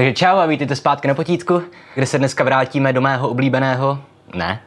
Takže 0.00 0.12
čau 0.12 0.36
a 0.36 0.46
vítejte 0.46 0.76
zpátky 0.76 1.08
na 1.08 1.14
potítku, 1.14 1.62
kde 1.94 2.06
se 2.06 2.18
dneska 2.18 2.44
vrátíme 2.44 2.92
do 2.92 3.00
mého 3.00 3.28
oblíbeného, 3.28 3.98
ne, 4.34 4.62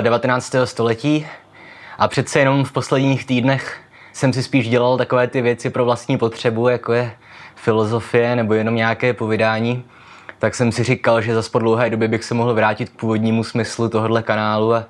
19. 0.00 0.54
Eh, 0.54 0.66
století. 0.66 1.26
A 1.98 2.08
přece 2.08 2.38
jenom 2.38 2.64
v 2.64 2.72
posledních 2.72 3.26
týdnech 3.26 3.80
jsem 4.12 4.32
si 4.32 4.42
spíš 4.42 4.68
dělal 4.68 4.98
takové 4.98 5.26
ty 5.26 5.42
věci 5.42 5.70
pro 5.70 5.84
vlastní 5.84 6.18
potřebu, 6.18 6.68
jako 6.68 6.92
je 6.92 7.12
filozofie 7.54 8.36
nebo 8.36 8.54
jenom 8.54 8.74
nějaké 8.74 9.12
povídání. 9.12 9.84
Tak 10.38 10.54
jsem 10.54 10.72
si 10.72 10.84
říkal, 10.84 11.20
že 11.20 11.34
za 11.34 11.42
po 11.52 11.58
dlouhé 11.58 11.90
době 11.90 12.08
bych 12.08 12.24
se 12.24 12.34
mohl 12.34 12.54
vrátit 12.54 12.88
k 12.88 12.96
původnímu 12.96 13.44
smyslu 13.44 13.88
tohohle 13.88 14.22
kanálu 14.22 14.74
a 14.74 14.84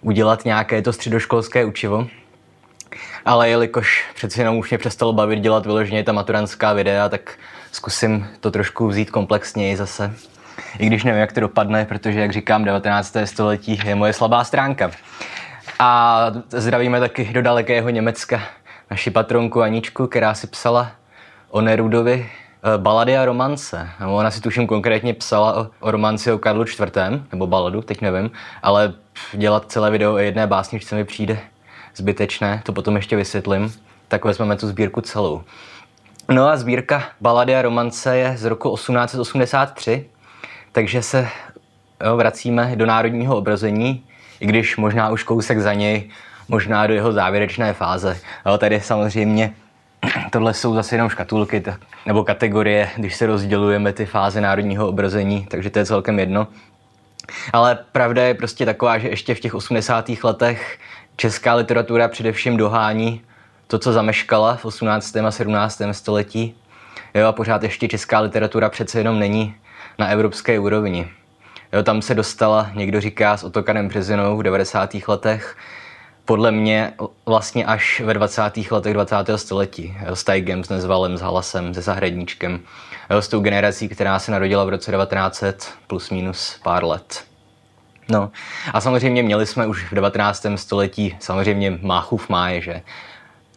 udělat 0.00 0.44
nějaké 0.44 0.82
to 0.82 0.92
středoškolské 0.92 1.64
učivo. 1.64 2.06
Ale 3.24 3.48
jelikož 3.48 4.04
přeci 4.14 4.40
jenom 4.40 4.56
už 4.56 4.70
mě 4.70 4.78
přestalo 4.78 5.12
bavit 5.12 5.38
dělat 5.40 5.66
vyloženě 5.66 6.04
ta 6.04 6.12
maturantská 6.12 6.72
videa, 6.72 7.08
tak 7.08 7.38
zkusím 7.76 8.28
to 8.40 8.50
trošku 8.50 8.88
vzít 8.88 9.10
komplexněji 9.10 9.76
zase. 9.76 10.14
I 10.78 10.86
když 10.86 11.04
nevím, 11.04 11.20
jak 11.20 11.32
to 11.32 11.40
dopadne, 11.40 11.84
protože, 11.84 12.20
jak 12.20 12.32
říkám, 12.32 12.64
19. 12.64 13.16
století 13.24 13.80
je 13.84 13.94
moje 13.94 14.12
slabá 14.12 14.44
stránka. 14.44 14.90
A 15.78 16.20
zdravíme 16.50 17.00
taky 17.00 17.30
do 17.32 17.42
dalekého 17.42 17.90
Německa 17.90 18.42
naši 18.90 19.10
patronku 19.10 19.62
Aničku, 19.62 20.06
která 20.06 20.34
si 20.34 20.46
psala 20.46 20.90
o 21.50 21.60
Nerudovi 21.60 22.30
eh, 22.30 22.78
balady 22.78 23.16
a 23.16 23.24
romance. 23.24 23.88
Ona 24.06 24.30
si 24.30 24.40
tuším 24.40 24.66
konkrétně 24.66 25.14
psala 25.14 25.56
o, 25.56 25.66
o 25.80 25.90
romanci 25.90 26.32
o 26.32 26.38
Karlu 26.38 26.64
IV. 26.64 26.96
nebo 27.32 27.46
baladu, 27.46 27.82
teď 27.82 28.00
nevím, 28.00 28.30
ale 28.62 28.94
dělat 29.32 29.64
celé 29.72 29.90
video 29.90 30.14
o 30.14 30.18
jedné 30.18 30.46
básničce 30.46 30.94
mi 30.94 31.04
přijde 31.04 31.38
zbytečné, 31.96 32.60
to 32.64 32.72
potom 32.72 32.96
ještě 32.96 33.16
vysvětlím. 33.16 33.72
Tak 34.08 34.24
vezmeme 34.24 34.56
tu 34.56 34.68
sbírku 34.68 35.00
celou. 35.00 35.42
No 36.28 36.48
a 36.48 36.56
sbírka 36.56 37.02
balady 37.20 37.56
a 37.56 37.62
romance 37.62 38.16
je 38.16 38.36
z 38.36 38.44
roku 38.44 38.74
1883, 38.74 40.06
takže 40.72 41.02
se 41.02 41.28
jo, 42.04 42.16
vracíme 42.16 42.72
do 42.76 42.86
národního 42.86 43.36
obrazení, 43.36 44.04
i 44.40 44.46
když 44.46 44.76
možná 44.76 45.10
už 45.10 45.22
kousek 45.22 45.60
za 45.60 45.74
něj, 45.74 46.10
možná 46.48 46.86
do 46.86 46.94
jeho 46.94 47.12
závěrečné 47.12 47.72
fáze. 47.72 48.18
Jo, 48.46 48.58
tady 48.58 48.80
samozřejmě 48.80 49.54
tohle 50.30 50.54
jsou 50.54 50.74
zase 50.74 50.94
jenom 50.94 51.08
škatulky 51.08 51.62
nebo 52.06 52.24
kategorie, 52.24 52.90
když 52.96 53.16
se 53.16 53.26
rozdělujeme 53.26 53.92
ty 53.92 54.06
fáze 54.06 54.40
národního 54.40 54.88
obrazení, 54.88 55.46
takže 55.50 55.70
to 55.70 55.78
je 55.78 55.86
celkem 55.86 56.18
jedno. 56.18 56.48
Ale 57.52 57.78
pravda 57.92 58.22
je 58.22 58.34
prostě 58.34 58.66
taková, 58.66 58.98
že 58.98 59.08
ještě 59.08 59.34
v 59.34 59.40
těch 59.40 59.54
80. 59.54 60.10
letech 60.22 60.78
česká 61.16 61.54
literatura 61.54 62.08
především 62.08 62.56
dohání 62.56 63.22
to, 63.66 63.78
co 63.78 63.92
zameškala 63.92 64.56
v 64.56 64.64
18. 64.64 65.16
a 65.16 65.30
17. 65.30 65.82
století. 65.92 66.54
Jo, 67.14 67.26
a 67.26 67.32
pořád 67.32 67.62
ještě 67.62 67.88
česká 67.88 68.20
literatura 68.20 68.68
přece 68.68 69.00
jenom 69.00 69.18
není 69.18 69.54
na 69.98 70.08
evropské 70.08 70.58
úrovni. 70.58 71.08
Jo, 71.72 71.82
tam 71.82 72.02
se 72.02 72.14
dostala, 72.14 72.70
někdo 72.74 73.00
říká, 73.00 73.36
s 73.36 73.44
Otokanem 73.44 73.88
Březinou 73.88 74.36
v 74.36 74.42
90. 74.42 74.96
letech, 75.08 75.56
podle 76.24 76.52
mě 76.52 76.92
vlastně 77.26 77.64
až 77.64 78.00
ve 78.00 78.14
20. 78.14 78.42
letech 78.70 78.94
20. 78.94 79.16
století. 79.36 79.96
Jo, 80.06 80.16
s 80.16 80.24
Tajgem, 80.24 80.64
s 80.64 80.68
Nezvalem, 80.68 81.16
s 81.16 81.20
Halasem, 81.20 81.74
se 81.74 81.82
Zahradníčkem. 81.82 82.60
Jo, 83.10 83.22
s 83.22 83.28
tou 83.28 83.40
generací, 83.40 83.88
která 83.88 84.18
se 84.18 84.32
narodila 84.32 84.64
v 84.64 84.68
roce 84.68 84.92
1900 84.92 85.72
plus 85.86 86.10
minus 86.10 86.60
pár 86.62 86.84
let. 86.84 87.24
No 88.08 88.30
a 88.72 88.80
samozřejmě 88.80 89.22
měli 89.22 89.46
jsme 89.46 89.66
už 89.66 89.92
v 89.92 89.94
19. 89.94 90.46
století 90.56 91.16
samozřejmě 91.20 91.78
Máchův 91.82 92.28
máje, 92.28 92.60
že? 92.60 92.82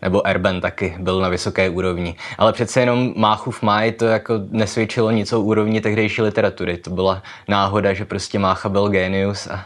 Nebo 0.01 0.27
Erben 0.27 0.61
taky 0.61 0.95
byl 0.99 1.19
na 1.19 1.29
vysoké 1.29 1.69
úrovni. 1.69 2.15
Ale 2.37 2.53
přece 2.53 2.79
jenom 2.79 3.13
Máchův 3.15 3.61
máj 3.61 3.91
to 3.91 4.05
jako 4.05 4.33
nesvědčilo 4.49 5.11
nic 5.11 5.33
o 5.33 5.41
úrovni 5.41 5.81
tehdejší 5.81 6.21
literatury. 6.21 6.77
To 6.77 6.89
byla 6.89 7.23
náhoda, 7.47 7.93
že 7.93 8.05
prostě 8.05 8.39
Mácha 8.39 8.69
byl 8.69 8.89
genius 8.89 9.47
a 9.47 9.65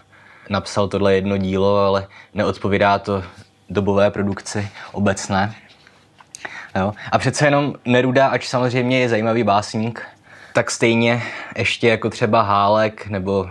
napsal 0.49 0.87
tohle 0.87 1.15
jedno 1.15 1.37
dílo, 1.37 1.77
ale 1.77 2.07
neodpovídá 2.33 2.99
to 2.99 3.23
dobové 3.69 4.11
produkci 4.11 4.67
obecné. 4.91 5.55
Jo. 6.75 6.93
A 7.11 7.17
přece 7.17 7.45
jenom 7.45 7.73
Neruda, 7.85 8.27
ač 8.27 8.47
samozřejmě 8.47 8.99
je 8.99 9.09
zajímavý 9.09 9.43
básník, 9.43 10.01
tak 10.53 10.71
stejně 10.71 11.23
ještě 11.57 11.87
jako 11.87 12.09
třeba 12.09 12.41
Hálek 12.41 13.07
nebo 13.07 13.49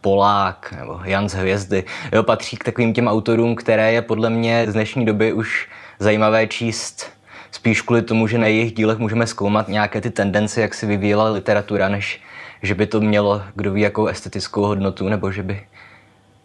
Polák 0.00 0.74
nebo 0.78 1.00
Jan 1.04 1.28
z 1.28 1.34
Hvězdy, 1.34 1.84
jo, 2.12 2.22
patří 2.22 2.56
k 2.56 2.64
takovým 2.64 2.94
těm 2.94 3.08
autorům, 3.08 3.54
které 3.54 3.92
je 3.92 4.02
podle 4.02 4.30
mě 4.30 4.64
z 4.68 4.72
dnešní 4.72 5.04
doby 5.04 5.32
už 5.32 5.68
zajímavé 6.02 6.46
číst 6.46 7.06
spíš 7.50 7.82
kvůli 7.82 8.02
tomu, 8.02 8.26
že 8.26 8.38
na 8.38 8.46
jejich 8.46 8.72
dílech 8.72 8.98
můžeme 8.98 9.26
zkoumat 9.26 9.68
nějaké 9.68 10.00
ty 10.00 10.10
tendence, 10.10 10.60
jak 10.60 10.74
si 10.74 10.86
vyvíjela 10.86 11.30
literatura, 11.30 11.88
než 11.88 12.20
že 12.62 12.74
by 12.74 12.86
to 12.86 13.00
mělo 13.00 13.42
kdo 13.54 13.72
ví 13.72 13.80
jakou 13.80 14.06
estetickou 14.06 14.62
hodnotu, 14.62 15.08
nebo 15.08 15.32
že 15.32 15.42
by 15.42 15.66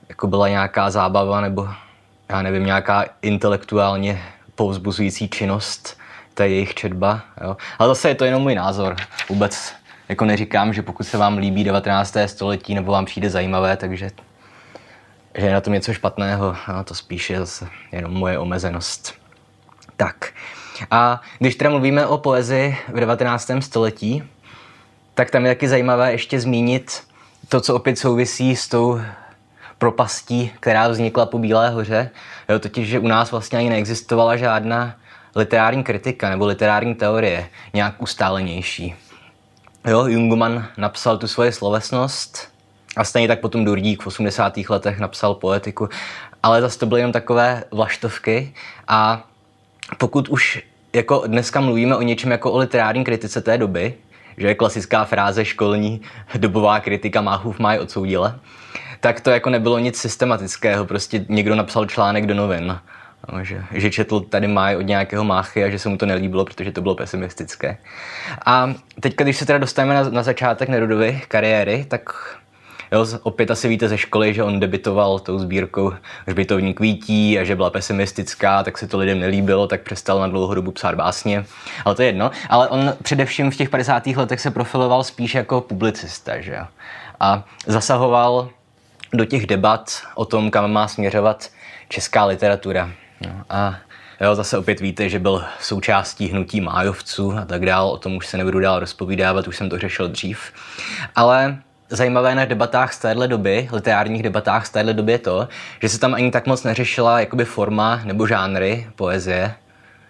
jako 0.10 0.28
byla 0.28 0.48
nějaká 0.48 0.90
zábava, 0.90 1.42
nebo 1.42 1.70
já 2.30 2.42
nevím, 2.42 2.66
nějaká 2.66 3.06
intelektuálně 3.22 4.24
povzbuzující 4.56 5.30
činnost, 5.30 5.98
ta 6.34 6.46
jejich 6.46 6.74
četba. 6.74 7.22
Jo. 7.44 7.58
Ale 7.80 7.90
zase 7.90 8.10
je 8.10 8.16
to 8.16 8.26
jenom 8.26 8.42
můj 8.42 8.56
názor. 8.56 8.96
Vůbec 9.30 9.74
jako 10.10 10.26
neříkám, 10.26 10.74
že 10.74 10.82
pokud 10.82 11.04
se 11.04 11.18
vám 11.18 11.38
líbí 11.38 11.64
19. 11.64 12.18
století 12.26 12.76
nebo 12.76 12.92
vám 12.92 13.06
přijde 13.06 13.30
zajímavé, 13.30 13.78
takže 13.78 14.12
že 15.36 15.46
je 15.46 15.54
na 15.54 15.62
tom 15.62 15.74
něco 15.74 15.94
špatného. 15.94 16.56
A 16.68 16.84
to 16.84 16.96
spíš 16.96 17.30
je 17.30 17.40
zase 17.40 17.68
jenom 17.92 18.14
moje 18.14 18.40
omezenost. 18.40 19.27
Tak. 19.98 20.34
A 20.92 21.22
když 21.40 21.56
teda 21.56 21.70
mluvíme 21.70 22.08
o 22.08 22.18
poezii 22.18 22.78
v 22.88 23.00
19. 23.00 23.52
století, 23.60 24.24
tak 25.14 25.32
tam 25.32 25.46
je 25.46 25.52
taky 25.52 25.68
zajímavé 25.68 26.12
ještě 26.12 26.40
zmínit 26.40 27.04
to, 27.50 27.62
co 27.62 27.76
opět 27.76 28.00
souvisí 28.00 28.56
s 28.56 28.68
tou 28.68 29.00
propastí, 29.78 30.52
která 30.60 30.88
vznikla 30.88 31.26
po 31.26 31.40
Bílé 31.40 31.70
hoře. 31.70 32.10
Jo, 32.50 32.60
totiž, 32.60 32.88
že 32.88 33.00
u 33.00 33.08
nás 33.08 33.32
vlastně 33.32 33.60
ani 33.60 33.70
neexistovala 33.70 34.38
žádná 34.38 34.96
literární 35.36 35.84
kritika 35.84 36.30
nebo 36.30 36.46
literární 36.46 36.96
teorie 36.96 37.50
nějak 37.74 38.02
ustálenější. 38.02 38.96
Jo, 39.88 40.06
Jungmann 40.06 40.68
napsal 40.78 41.18
tu 41.18 41.28
svoji 41.28 41.52
slovesnost 41.52 42.52
a 42.98 43.04
stejně 43.04 43.28
tak 43.28 43.40
potom 43.40 43.66
Durdík 43.66 44.04
v 44.04 44.08
80. 44.08 44.58
letech 44.70 45.00
napsal 45.00 45.34
poetiku, 45.34 45.90
ale 46.44 46.62
zase 46.62 46.80
to 46.80 46.86
byly 46.86 47.02
jenom 47.02 47.12
takové 47.12 47.64
vlaštovky 47.72 48.54
a 48.88 49.24
pokud 49.98 50.30
už 50.30 50.64
jako 50.94 51.24
dneska 51.28 51.62
mluvíme 51.62 51.96
o 51.96 52.02
něčem 52.02 52.32
jako 52.32 52.52
o 52.52 52.58
literární 52.58 53.04
kritice 53.04 53.42
té 53.42 53.58
doby, 53.58 53.94
že 54.38 54.48
je 54.48 54.56
klasická 54.56 55.06
fráze 55.06 55.46
školní 55.46 56.02
dobová 56.38 56.80
kritika 56.80 57.22
Máchův 57.22 57.60
máj 57.60 57.80
odsoudila, 57.80 58.36
tak 59.00 59.22
to 59.22 59.30
jako 59.30 59.50
nebylo 59.50 59.80
nic 59.80 59.98
systematického, 59.98 60.86
prostě 60.86 61.26
někdo 61.30 61.56
napsal 61.56 61.86
článek 61.86 62.26
do 62.26 62.34
novin, 62.34 62.80
no, 63.34 63.44
že, 63.44 63.64
že 63.72 63.92
četl 63.92 64.20
tady 64.20 64.48
máj 64.48 64.76
od 64.76 64.82
nějakého 64.82 65.24
máchy 65.24 65.64
a 65.64 65.70
že 65.70 65.80
se 65.80 65.90
mu 65.90 65.98
to 65.98 66.06
nelíbilo, 66.06 66.46
protože 66.46 66.72
to 66.72 66.82
bylo 66.82 66.96
pesimistické. 66.96 67.78
A 68.46 68.74
teď, 69.00 69.16
když 69.16 69.38
se 69.38 69.46
teda 69.46 69.60
dostaneme 69.60 69.96
na, 69.96 70.10
na 70.10 70.24
začátek 70.24 70.70
Nerudovy 70.70 71.22
kariéry, 71.28 71.86
tak 71.88 72.10
Jo, 72.92 73.06
opět 73.24 73.52
asi 73.52 73.68
víte 73.68 73.88
ze 73.88 73.98
školy, 73.98 74.34
že 74.34 74.44
on 74.44 74.60
debitoval 74.60 75.20
tou 75.20 75.40
sbírkou 75.40 75.94
Hřbitovní 76.26 76.74
kvítí 76.74 77.40
a 77.40 77.44
že 77.44 77.56
byla 77.56 77.70
pesimistická, 77.70 78.64
tak 78.64 78.78
se 78.78 78.88
to 78.88 78.98
lidem 78.98 79.20
nelíbilo, 79.20 79.68
tak 79.68 79.82
přestal 79.82 80.20
na 80.20 80.28
dlouhou 80.28 80.54
dobu 80.54 80.72
psát 80.72 80.96
básně. 80.96 81.46
Ale 81.86 81.96
to 81.96 82.02
je 82.02 82.08
jedno. 82.08 82.32
Ale 82.50 82.68
on 82.68 82.94
především 83.04 83.52
v 83.52 83.56
těch 83.56 83.70
50. 83.70 84.08
letech 84.08 84.42
se 84.42 84.52
profiloval 84.52 85.04
spíš 85.04 85.36
jako 85.36 85.62
publicista, 85.62 86.42
že. 86.42 86.60
A 87.20 87.44
zasahoval 87.68 88.50
do 89.14 89.26
těch 89.26 89.48
debat 89.48 90.02
o 90.16 90.26
tom, 90.26 90.52
kam 90.52 90.72
má 90.72 90.88
směřovat 90.88 91.50
česká 91.90 92.26
literatura. 92.26 92.92
No, 93.22 93.32
a 93.50 93.76
Jo, 94.22 94.36
zase 94.36 94.58
opět 94.58 94.80
víte, 94.80 95.10
že 95.10 95.20
byl 95.20 95.44
součástí 95.60 96.28
hnutí 96.28 96.62
májovců 96.62 97.38
a 97.38 97.46
tak 97.46 97.66
dál, 97.66 97.90
o 97.90 97.98
tom 97.98 98.16
už 98.16 98.28
se 98.28 98.38
nebudu 98.38 98.60
dál 98.60 98.80
rozpovídávat, 98.80 99.48
už 99.48 99.58
jsem 99.58 99.70
to 99.70 99.80
řešil 99.80 100.08
dřív. 100.08 100.54
Ale 101.16 101.58
zajímavé 101.90 102.36
na 102.36 102.46
debatách 102.46 102.94
z 102.94 103.00
téhle 103.00 103.28
doby, 103.28 103.70
literárních 103.72 104.24
debatách 104.24 104.66
z 104.66 104.70
téhle 104.70 104.94
doby 104.94 105.12
je 105.12 105.20
to, 105.20 105.48
že 105.82 105.90
se 105.90 106.00
tam 106.00 106.14
ani 106.14 106.32
tak 106.32 106.48
moc 106.48 106.64
neřešila 106.64 107.20
jakoby 107.20 107.46
forma 107.46 108.02
nebo 108.04 108.28
žánry 108.28 108.88
poezie, 108.96 109.54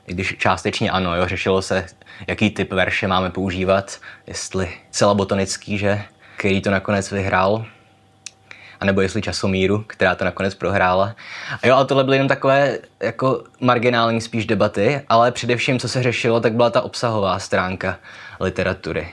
i 0.08 0.14
když 0.14 0.36
částečně 0.38 0.92
ano, 0.92 1.16
jo, 1.16 1.28
řešilo 1.28 1.62
se, 1.62 1.86
jaký 2.28 2.50
typ 2.50 2.74
verše 2.74 3.08
máme 3.08 3.30
používat, 3.30 3.98
jestli 4.28 4.70
celabotonický, 4.92 5.78
že, 5.78 6.02
který 6.38 6.62
to 6.62 6.72
nakonec 6.72 7.12
vyhrál, 7.12 7.66
anebo 8.80 9.02
jestli 9.02 9.22
časomíru, 9.22 9.84
která 9.88 10.16
to 10.16 10.26
nakonec 10.26 10.56
prohrála. 10.56 11.16
A 11.64 11.68
jo, 11.68 11.76
ale 11.76 11.86
tohle 11.86 12.04
byly 12.04 12.16
jenom 12.18 12.28
takové 12.28 12.78
jako 13.00 13.44
marginální 13.60 14.22
spíš 14.22 14.46
debaty, 14.46 15.02
ale 15.10 15.32
především, 15.32 15.80
co 15.80 15.90
se 15.90 16.04
řešilo, 16.04 16.40
tak 16.40 16.54
byla 16.54 16.70
ta 16.70 16.82
obsahová 16.82 17.40
stránka 17.40 17.98
literatury. 18.40 19.08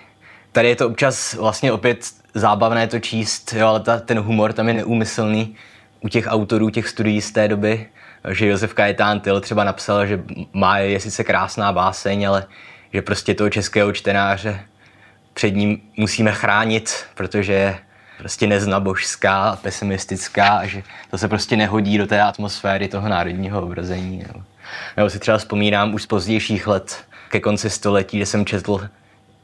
Tady 0.54 0.68
je 0.68 0.76
to 0.76 0.88
občas 0.88 1.34
vlastně 1.34 1.72
opět 1.72 2.06
zábavné 2.34 2.86
to 2.86 2.98
číst, 2.98 3.52
jo, 3.52 3.66
ale 3.66 3.80
ta, 3.80 4.00
ten 4.00 4.18
humor 4.18 4.52
tam 4.52 4.68
je 4.68 4.74
neúmyslný 4.74 5.56
u 6.00 6.08
těch 6.08 6.26
autorů 6.28 6.70
těch 6.70 6.88
studií 6.88 7.20
z 7.20 7.32
té 7.32 7.48
doby, 7.48 7.86
že 8.30 8.46
Josef 8.46 8.74
Kajetán 8.74 9.20
Tyl 9.20 9.40
třeba 9.40 9.64
napsal, 9.64 10.06
že 10.06 10.22
má 10.52 10.78
je 10.78 11.00
sice 11.00 11.24
krásná 11.24 11.72
báseň, 11.72 12.28
ale 12.28 12.46
že 12.92 13.02
prostě 13.02 13.34
toho 13.34 13.50
českého 13.50 13.92
čtenáře 13.92 14.60
před 15.32 15.50
ním 15.50 15.80
musíme 15.96 16.32
chránit, 16.32 17.04
protože 17.14 17.52
je 17.52 17.78
prostě 18.18 18.46
neznabožská 18.46 19.50
a 19.50 19.56
pesimistická 19.56 20.48
a 20.48 20.66
že 20.66 20.82
to 21.10 21.18
se 21.18 21.28
prostě 21.28 21.56
nehodí 21.56 21.98
do 21.98 22.06
té 22.06 22.22
atmosféry 22.22 22.88
toho 22.88 23.08
národního 23.08 23.62
obrazení. 23.62 24.18
Nebo, 24.18 24.44
nebo 24.96 25.10
si 25.10 25.18
třeba 25.18 25.38
vzpomínám 25.38 25.94
už 25.94 26.02
z 26.02 26.06
pozdějších 26.06 26.66
let 26.66 27.04
ke 27.28 27.40
konci 27.40 27.70
století, 27.70 28.16
kde 28.16 28.26
jsem 28.26 28.46
četl 28.46 28.88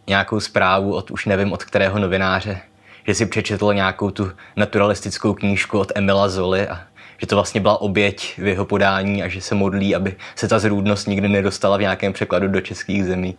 nějakou 0.06 0.40
zprávu 0.40 0.94
od 0.94 1.10
už 1.10 1.26
nevím 1.26 1.52
od 1.52 1.64
kterého 1.64 1.98
novináře, 1.98 2.60
že 3.06 3.14
si 3.14 3.26
přečetl 3.26 3.74
nějakou 3.74 4.10
tu 4.10 4.32
naturalistickou 4.56 5.34
knížku 5.34 5.78
od 5.78 5.92
Emila 5.94 6.28
Zoly 6.28 6.68
a 6.68 6.80
že 7.20 7.26
to 7.26 7.34
vlastně 7.34 7.60
byla 7.60 7.80
oběť 7.80 8.38
v 8.38 8.46
jeho 8.46 8.64
podání 8.64 9.22
a 9.22 9.28
že 9.28 9.40
se 9.40 9.54
modlí, 9.54 9.94
aby 9.94 10.16
se 10.34 10.48
ta 10.48 10.58
zrůdnost 10.58 11.06
nikdy 11.06 11.28
nedostala 11.28 11.76
v 11.76 11.80
nějakém 11.80 12.12
překladu 12.12 12.48
do 12.48 12.60
českých 12.60 13.04
zemí. 13.04 13.36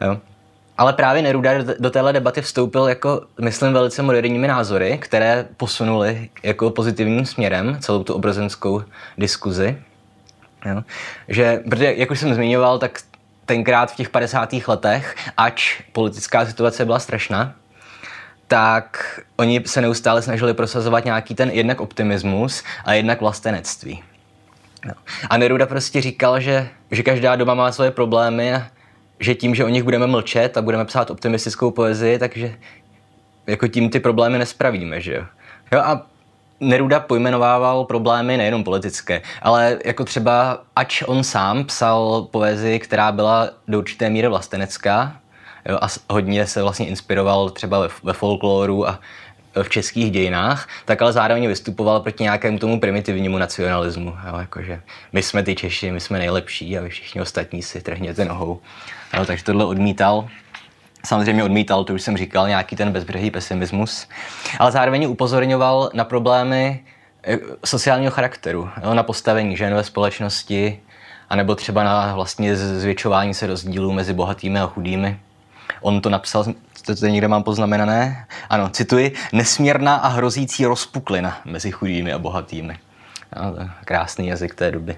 Jo. 0.00 0.18
Ale 0.78 0.92
právě 0.92 1.22
Neruda 1.22 1.50
do 1.78 1.90
téhle 1.90 2.12
debaty 2.12 2.42
vstoupil 2.42 2.88
jako, 2.88 3.22
myslím, 3.40 3.72
velice 3.72 4.02
moderními 4.02 4.48
názory, 4.48 4.98
které 4.98 5.46
posunuly 5.56 6.30
jako 6.42 6.70
pozitivním 6.70 7.26
směrem 7.26 7.76
celou 7.80 8.04
tu 8.04 8.14
obrazenskou 8.14 8.82
diskuzi. 9.18 9.78
Jo. 10.66 10.82
Že, 11.28 11.62
protože, 11.70 11.94
jak 11.96 12.10
už 12.10 12.20
jsem 12.20 12.34
zmiňoval, 12.34 12.78
tak 12.78 13.00
tenkrát 13.48 13.92
v 13.92 13.96
těch 13.96 14.08
50. 14.08 14.54
letech, 14.66 15.16
ač 15.36 15.80
politická 15.92 16.46
situace 16.46 16.84
byla 16.84 16.98
strašná, 16.98 17.54
tak 18.46 19.20
oni 19.36 19.62
se 19.66 19.80
neustále 19.80 20.22
snažili 20.22 20.54
prosazovat 20.54 21.04
nějaký 21.04 21.34
ten 21.34 21.50
jednak 21.50 21.80
optimismus 21.80 22.62
a 22.84 22.92
jednak 22.92 23.20
vlastenectví. 23.20 24.02
No. 24.86 24.92
A 25.30 25.36
Neruda 25.36 25.66
prostě 25.66 26.00
říkal, 26.00 26.40
že, 26.40 26.68
že 26.90 27.02
každá 27.02 27.36
doba 27.36 27.54
má 27.54 27.72
svoje 27.72 27.90
problémy 27.90 28.54
a 28.54 28.66
že 29.20 29.34
tím, 29.34 29.54
že 29.54 29.64
o 29.64 29.68
nich 29.68 29.82
budeme 29.82 30.06
mlčet 30.06 30.56
a 30.56 30.62
budeme 30.62 30.84
psát 30.84 31.10
optimistickou 31.10 31.70
poezii, 31.70 32.18
takže 32.18 32.54
jako 33.46 33.68
tím 33.68 33.90
ty 33.90 34.00
problémy 34.00 34.38
nespravíme, 34.38 35.00
že 35.00 35.14
jo. 35.14 35.24
jo 35.72 35.80
a 35.80 36.06
Neruda 36.60 37.00
pojmenovával 37.00 37.84
problémy 37.84 38.36
nejenom 38.36 38.64
politické, 38.64 39.22
ale 39.42 39.78
jako 39.84 40.04
třeba, 40.04 40.62
ač 40.76 41.02
on 41.06 41.24
sám 41.24 41.64
psal 41.64 42.28
poezii, 42.30 42.78
která 42.78 43.12
byla 43.12 43.50
do 43.68 43.78
určité 43.78 44.10
míry 44.10 44.28
vlastenecká, 44.28 45.16
jo, 45.68 45.78
a 45.82 45.86
hodně 46.10 46.46
se 46.46 46.62
vlastně 46.62 46.86
inspiroval 46.86 47.50
třeba 47.50 47.80
ve, 47.80 47.88
ve 48.02 48.12
folkloru 48.12 48.88
a 48.88 49.00
v 49.62 49.68
českých 49.68 50.10
dějinách, 50.10 50.68
tak 50.84 51.02
ale 51.02 51.12
zároveň 51.12 51.48
vystupoval 51.48 52.00
proti 52.00 52.22
nějakému 52.22 52.58
tomu 52.58 52.80
primitivnímu 52.80 53.38
nacionalismu. 53.38 54.16
Jo, 54.26 54.38
jakože 54.38 54.80
my 55.12 55.22
jsme 55.22 55.42
ty 55.42 55.54
Češi, 55.54 55.90
my 55.90 56.00
jsme 56.00 56.18
nejlepší 56.18 56.78
a 56.78 56.82
vy 56.82 56.88
všichni 56.88 57.20
ostatní 57.20 57.62
si 57.62 57.80
trhněte 57.80 58.24
nohou. 58.24 58.60
Jo, 59.14 59.24
takže 59.24 59.44
tohle 59.44 59.64
odmítal. 59.64 60.28
Samozřejmě 61.08 61.44
odmítal, 61.44 61.84
to 61.84 61.94
už 61.94 62.02
jsem 62.02 62.16
říkal, 62.16 62.48
nějaký 62.48 62.76
ten 62.76 62.92
bezbřehý 62.92 63.30
pesimismus, 63.30 64.08
ale 64.58 64.72
zároveň 64.72 65.06
upozorňoval 65.08 65.90
na 65.94 66.04
problémy 66.04 66.80
eh, 67.24 67.38
sociálního 67.64 68.12
charakteru, 68.12 68.70
jo, 68.84 68.94
na 68.94 69.02
postavení 69.02 69.56
žen 69.56 69.74
ve 69.74 69.84
společnosti, 69.84 70.80
anebo 71.30 71.54
třeba 71.54 71.84
na 71.84 72.14
vlastně 72.14 72.56
zvětšování 72.56 73.34
se 73.34 73.46
rozdílů 73.46 73.92
mezi 73.92 74.12
bohatými 74.12 74.60
a 74.60 74.66
chudými. 74.66 75.20
On 75.80 76.00
to 76.00 76.10
napsal, 76.10 76.44
to 76.86 76.94
tady 76.94 77.12
někde 77.12 77.28
mám 77.28 77.42
poznamenané, 77.42 78.26
ano, 78.50 78.68
cituji, 78.68 79.14
nesmírná 79.32 79.96
a 79.96 80.08
hrozící 80.08 80.64
rozpuklina 80.64 81.40
mezi 81.44 81.70
chudými 81.70 82.12
a 82.12 82.18
bohatými. 82.18 82.78
No, 83.36 83.68
krásný 83.84 84.26
jazyk 84.26 84.54
té 84.54 84.70
doby. 84.70 84.96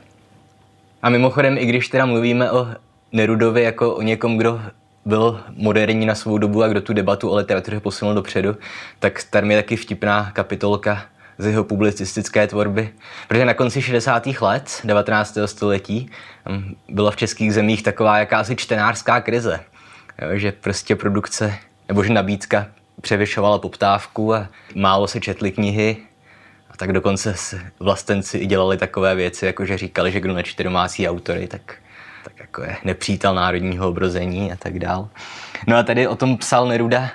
A 1.02 1.10
mimochodem, 1.10 1.58
i 1.58 1.66
když 1.66 1.88
teda 1.88 2.06
mluvíme 2.06 2.50
o 2.50 2.66
Nerudovi 3.12 3.62
jako 3.62 3.94
o 3.94 4.02
někom, 4.02 4.36
kdo 4.36 4.60
byl 5.04 5.40
moderní 5.56 6.06
na 6.06 6.14
svou 6.14 6.38
dobu 6.38 6.62
a 6.62 6.68
kdo 6.68 6.80
tu 6.80 6.92
debatu 6.92 7.30
o 7.30 7.36
literatuře 7.36 7.80
posunul 7.80 8.14
dopředu, 8.14 8.56
tak 8.98 9.22
tam 9.30 9.50
je 9.50 9.56
taky 9.56 9.76
vtipná 9.76 10.30
kapitolka 10.32 11.02
z 11.38 11.46
jeho 11.46 11.64
publicistické 11.64 12.46
tvorby. 12.46 12.90
Protože 13.28 13.44
na 13.44 13.54
konci 13.54 13.82
60. 13.82 14.26
let 14.40 14.80
19. 14.84 15.38
století 15.46 16.10
byla 16.88 17.10
v 17.10 17.16
českých 17.16 17.54
zemích 17.54 17.82
taková 17.82 18.18
jakási 18.18 18.56
čtenářská 18.56 19.20
krize. 19.20 19.60
Jo, 20.22 20.28
že 20.32 20.52
prostě 20.52 20.96
produkce 20.96 21.54
nebo 21.88 22.04
že 22.04 22.12
nabídka 22.12 22.66
převyšovala 23.00 23.58
poptávku 23.58 24.34
a 24.34 24.48
málo 24.74 25.08
se 25.08 25.20
četly 25.20 25.50
knihy. 25.50 25.96
A 26.70 26.76
tak 26.76 26.92
dokonce 26.92 27.34
vlastenci 27.80 28.38
i 28.38 28.46
dělali 28.46 28.76
takové 28.76 29.14
věci, 29.14 29.46
jako 29.46 29.64
že 29.64 29.78
říkali, 29.78 30.12
že 30.12 30.20
kdo 30.20 30.34
nečte 30.34 30.64
domácí 30.64 31.08
autory, 31.08 31.46
tak 31.46 31.74
tak 32.24 32.32
jako 32.40 32.62
je 32.62 32.76
nepřítel 32.84 33.34
národního 33.34 33.88
obrození 33.88 34.52
a 34.52 34.56
tak 34.56 34.78
dál. 34.78 35.08
No 35.66 35.76
a 35.76 35.82
tady 35.82 36.08
o 36.08 36.16
tom 36.16 36.36
psal 36.36 36.68
Neruda, 36.68 37.10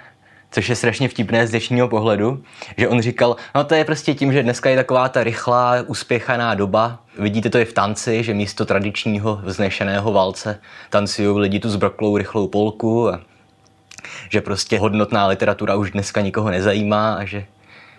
což 0.52 0.70
je 0.70 0.76
strašně 0.76 1.08
vtipné 1.08 1.48
z 1.48 1.50
dnešního 1.50 1.88
pohledu, 1.88 2.44
že 2.78 2.88
on 2.88 3.02
říkal, 3.02 3.36
no 3.56 3.64
to 3.64 3.76
je 3.76 3.86
prostě 3.86 4.14
tím, 4.14 4.34
že 4.34 4.44
dneska 4.44 4.70
je 4.70 4.76
taková 4.76 5.10
ta 5.10 5.24
rychlá, 5.24 5.76
uspěchaná 5.88 6.56
doba. 6.56 7.00
Vidíte 7.20 7.50
to 7.50 7.58
i 7.58 7.66
v 7.66 7.74
tanci, 7.74 8.24
že 8.24 8.34
místo 8.34 8.66
tradičního 8.66 9.42
vznešeného 9.44 10.12
válce 10.12 10.60
tancují 10.90 11.40
lidi 11.40 11.60
tu 11.60 11.70
zbroklou 11.70 12.18
rychlou 12.18 12.48
polku 12.48 13.10
a 13.10 13.22
že 14.30 14.42
prostě 14.42 14.80
hodnotná 14.80 15.28
literatura 15.28 15.76
už 15.76 15.92
dneska 15.92 16.22
nikoho 16.22 16.50
nezajímá 16.50 17.14
a 17.14 17.26
že 17.26 17.46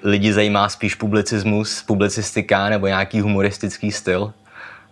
lidi 0.03 0.33
zajímá 0.33 0.69
spíš 0.69 0.95
publicismus, 0.95 1.83
publicistika 1.83 2.69
nebo 2.69 2.87
nějaký 2.87 3.21
humoristický 3.21 3.93
styl. 3.93 4.33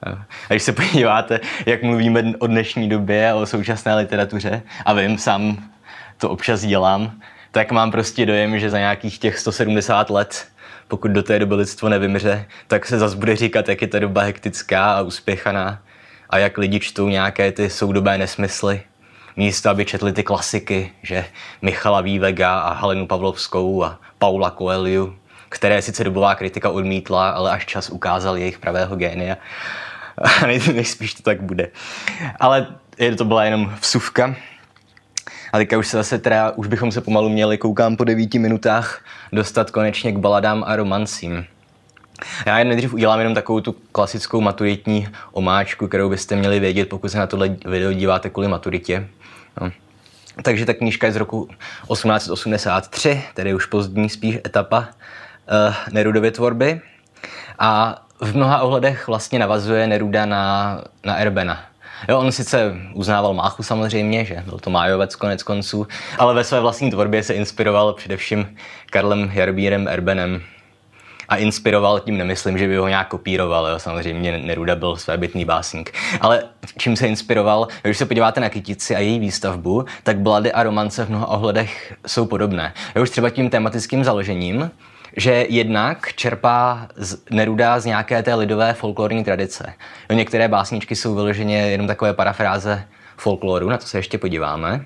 A 0.05 0.27
když 0.49 0.63
se 0.63 0.73
podíváte, 0.73 1.41
jak 1.67 1.83
mluvíme 1.83 2.25
o 2.39 2.47
dnešní 2.47 2.89
době 2.89 3.31
a 3.31 3.35
o 3.35 3.47
současné 3.47 3.95
literatuře, 3.95 4.63
a 4.85 4.93
vím, 4.93 5.19
sám 5.19 5.71
to 6.19 6.31
občas 6.31 6.61
dělám, 6.61 7.21
tak 7.51 7.73
mám 7.73 7.91
prostě 7.91 8.27
dojem, 8.27 8.59
že 8.59 8.71
za 8.71 8.79
nějakých 8.79 9.19
těch 9.19 9.39
170 9.39 10.11
let, 10.11 10.47
pokud 10.89 11.11
do 11.11 11.23
té 11.23 11.39
doby 11.39 11.55
lidstvo 11.55 11.89
nevymře, 11.89 12.47
tak 12.67 12.87
se 12.87 12.99
zase 12.99 13.17
bude 13.17 13.37
říkat, 13.37 13.69
jak 13.69 13.83
je 13.83 13.89
ta 13.89 13.99
doba 13.99 14.23
hektická 14.23 14.93
a 14.93 15.03
uspěchaná 15.03 15.79
a 16.31 16.39
jak 16.39 16.59
lidi 16.59 16.81
čtou 16.81 17.09
nějaké 17.09 17.53
ty 17.53 17.71
soudobé 17.71 18.19
nesmysly. 18.19 18.83
Místo, 19.37 19.71
aby 19.71 19.85
četli 19.85 20.13
ty 20.13 20.23
klasiky, 20.23 20.93
že 21.03 21.25
Michala 21.63 22.01
Vývega 22.01 22.59
a 22.59 22.73
Halenu 22.73 23.07
Pavlovskou 23.07 23.85
a 23.85 23.99
Paula 24.19 24.51
Coelho, 24.51 25.15
které 25.49 25.83
sice 25.83 26.05
dobová 26.05 26.35
kritika 26.35 26.71
odmítla, 26.71 27.31
ale 27.31 27.51
až 27.51 27.67
čas 27.67 27.91
ukázal 27.91 28.37
jejich 28.37 28.59
pravého 28.59 28.97
génia. 28.97 29.37
A 30.19 30.47
nejspíš 30.47 31.15
to 31.15 31.23
tak 31.23 31.43
bude. 31.43 31.69
Ale 32.41 32.67
to 33.19 33.25
byla 33.25 33.45
jenom 33.45 33.75
vsuvka. 33.81 34.35
A 35.53 35.59
teďka 35.59 35.79
už 35.79 35.89
se 35.89 35.97
zase 35.97 36.19
teda, 36.19 36.51
už 36.51 36.67
bychom 36.67 36.93
se 36.93 37.01
pomalu 37.01 37.29
měli, 37.29 37.59
koukám 37.59 37.97
po 37.97 38.05
devíti 38.05 38.39
minutách, 38.39 39.05
dostat 39.33 39.71
konečně 39.71 40.13
k 40.13 40.19
baladám 40.19 40.65
a 40.67 40.77
romancím. 40.77 41.47
Já 42.47 42.59
jen 42.59 42.69
nejdřív 42.69 42.95
udělám 42.95 43.19
jenom 43.19 43.35
takovou 43.35 43.61
tu 43.61 43.73
klasickou 43.93 44.41
maturitní 44.41 45.09
omáčku, 45.33 45.89
kterou 45.89 46.11
byste 46.11 46.37
měli 46.37 46.61
vědět, 46.61 46.89
pokud 46.89 47.09
se 47.09 47.19
na 47.19 47.27
tohle 47.27 47.57
video 47.67 47.93
díváte 47.93 48.31
kvůli 48.31 48.49
maturitě. 48.49 49.09
No. 49.61 49.73
Takže 50.43 50.67
ta 50.67 50.75
knížka 50.75 51.07
je 51.07 51.13
z 51.13 51.17
roku 51.17 51.49
1883, 51.93 53.23
tedy 53.35 53.55
už 53.55 53.67
pozdní 53.67 54.09
spíš 54.09 54.39
etapa 54.47 54.79
uh, 54.79 55.75
Nerudovy 55.93 56.31
tvorby. 56.31 56.81
A 57.59 58.04
v 58.21 58.37
mnoha 58.37 58.63
ohledech 58.63 59.09
vlastně 59.09 59.39
navazuje 59.39 59.87
Neruda 59.87 60.27
na, 60.27 60.81
na 61.05 61.15
Erbena. 61.17 61.61
Jo, 62.09 62.19
on 62.19 62.33
sice 62.33 62.75
uznával 62.95 63.35
Máchu 63.35 63.63
samozřejmě, 63.63 64.25
že 64.25 64.43
byl 64.47 64.59
to 64.59 64.71
májovec 64.71 65.17
konec 65.17 65.43
konců, 65.43 65.87
ale 66.19 66.35
ve 66.35 66.45
své 66.45 66.61
vlastní 66.61 66.91
tvorbě 66.91 67.23
se 67.23 67.35
inspiroval 67.35 67.93
především 67.93 68.57
Karlem 68.91 69.31
Jarbírem 69.35 69.89
Erbenem. 69.89 70.43
A 71.29 71.37
inspiroval 71.37 72.01
tím 72.01 72.19
nemyslím, 72.19 72.59
že 72.59 72.69
by 72.69 72.77
ho 72.77 72.89
nějak 72.89 73.09
kopíroval, 73.09 73.67
jo. 73.67 73.79
samozřejmě 73.79 74.39
Neruda 74.39 74.77
byl 74.77 74.97
svébytný 74.97 75.45
básník. 75.45 75.93
Ale 76.21 76.43
čím 76.79 76.97
se 76.97 77.07
inspiroval, 77.07 77.69
když 77.83 77.99
se 77.99 78.07
podíváte 78.07 78.41
na 78.41 78.49
Kytici 78.49 78.97
a 78.97 78.99
její 78.99 79.19
výstavbu, 79.19 79.85
tak 80.03 80.19
blady 80.19 80.53
a 80.53 80.63
romance 80.63 81.05
v 81.05 81.09
mnoha 81.09 81.27
ohledech 81.27 81.95
jsou 82.07 82.27
podobné. 82.27 82.75
Jo, 82.97 83.03
už 83.03 83.11
třeba 83.11 83.31
tím 83.31 83.51
tematickým 83.51 84.05
založením, 84.05 84.71
že 85.17 85.47
jednak 85.49 86.13
čerpá 86.15 86.89
z 86.97 87.19
Neruda 87.31 87.81
z 87.81 87.85
nějaké 87.85 88.23
té 88.23 88.35
lidové 88.35 88.73
folklorní 88.73 89.25
tradice. 89.25 89.75
Jo, 90.11 90.17
některé 90.17 90.49
básničky 90.49 90.97
jsou 90.97 91.15
vyloženě 91.15 91.59
jenom 91.59 91.87
takové 91.87 92.15
parafráze 92.15 92.85
folkloru, 93.17 93.69
na 93.69 93.79
to 93.79 93.87
se 93.87 93.99
ještě 93.99 94.19
podíváme. 94.19 94.85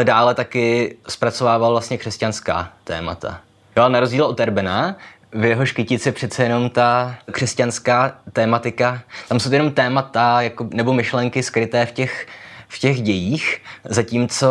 E, 0.00 0.04
dále 0.04 0.34
taky 0.34 0.96
zpracovával 1.08 1.70
vlastně 1.70 1.98
křesťanská 1.98 2.72
témata. 2.84 3.40
Jo, 3.76 3.82
a 3.82 3.88
na 3.88 4.00
rozdíl 4.00 4.24
od 4.24 4.40
Erbena, 4.40 4.96
v 5.32 5.44
jeho 5.44 5.66
škytici 5.66 6.12
přece 6.12 6.42
jenom 6.42 6.70
ta 6.70 7.14
křesťanská 7.30 8.18
tématika, 8.32 9.00
tam 9.28 9.40
jsou 9.40 9.48
to 9.48 9.54
jenom 9.54 9.72
témata 9.72 10.42
jako, 10.42 10.68
nebo 10.72 10.92
myšlenky 10.92 11.42
skryté 11.42 11.86
v 11.86 11.92
těch, 11.92 12.26
v 12.68 12.78
těch 12.78 13.02
dějích, 13.02 13.62
zatímco 13.84 14.46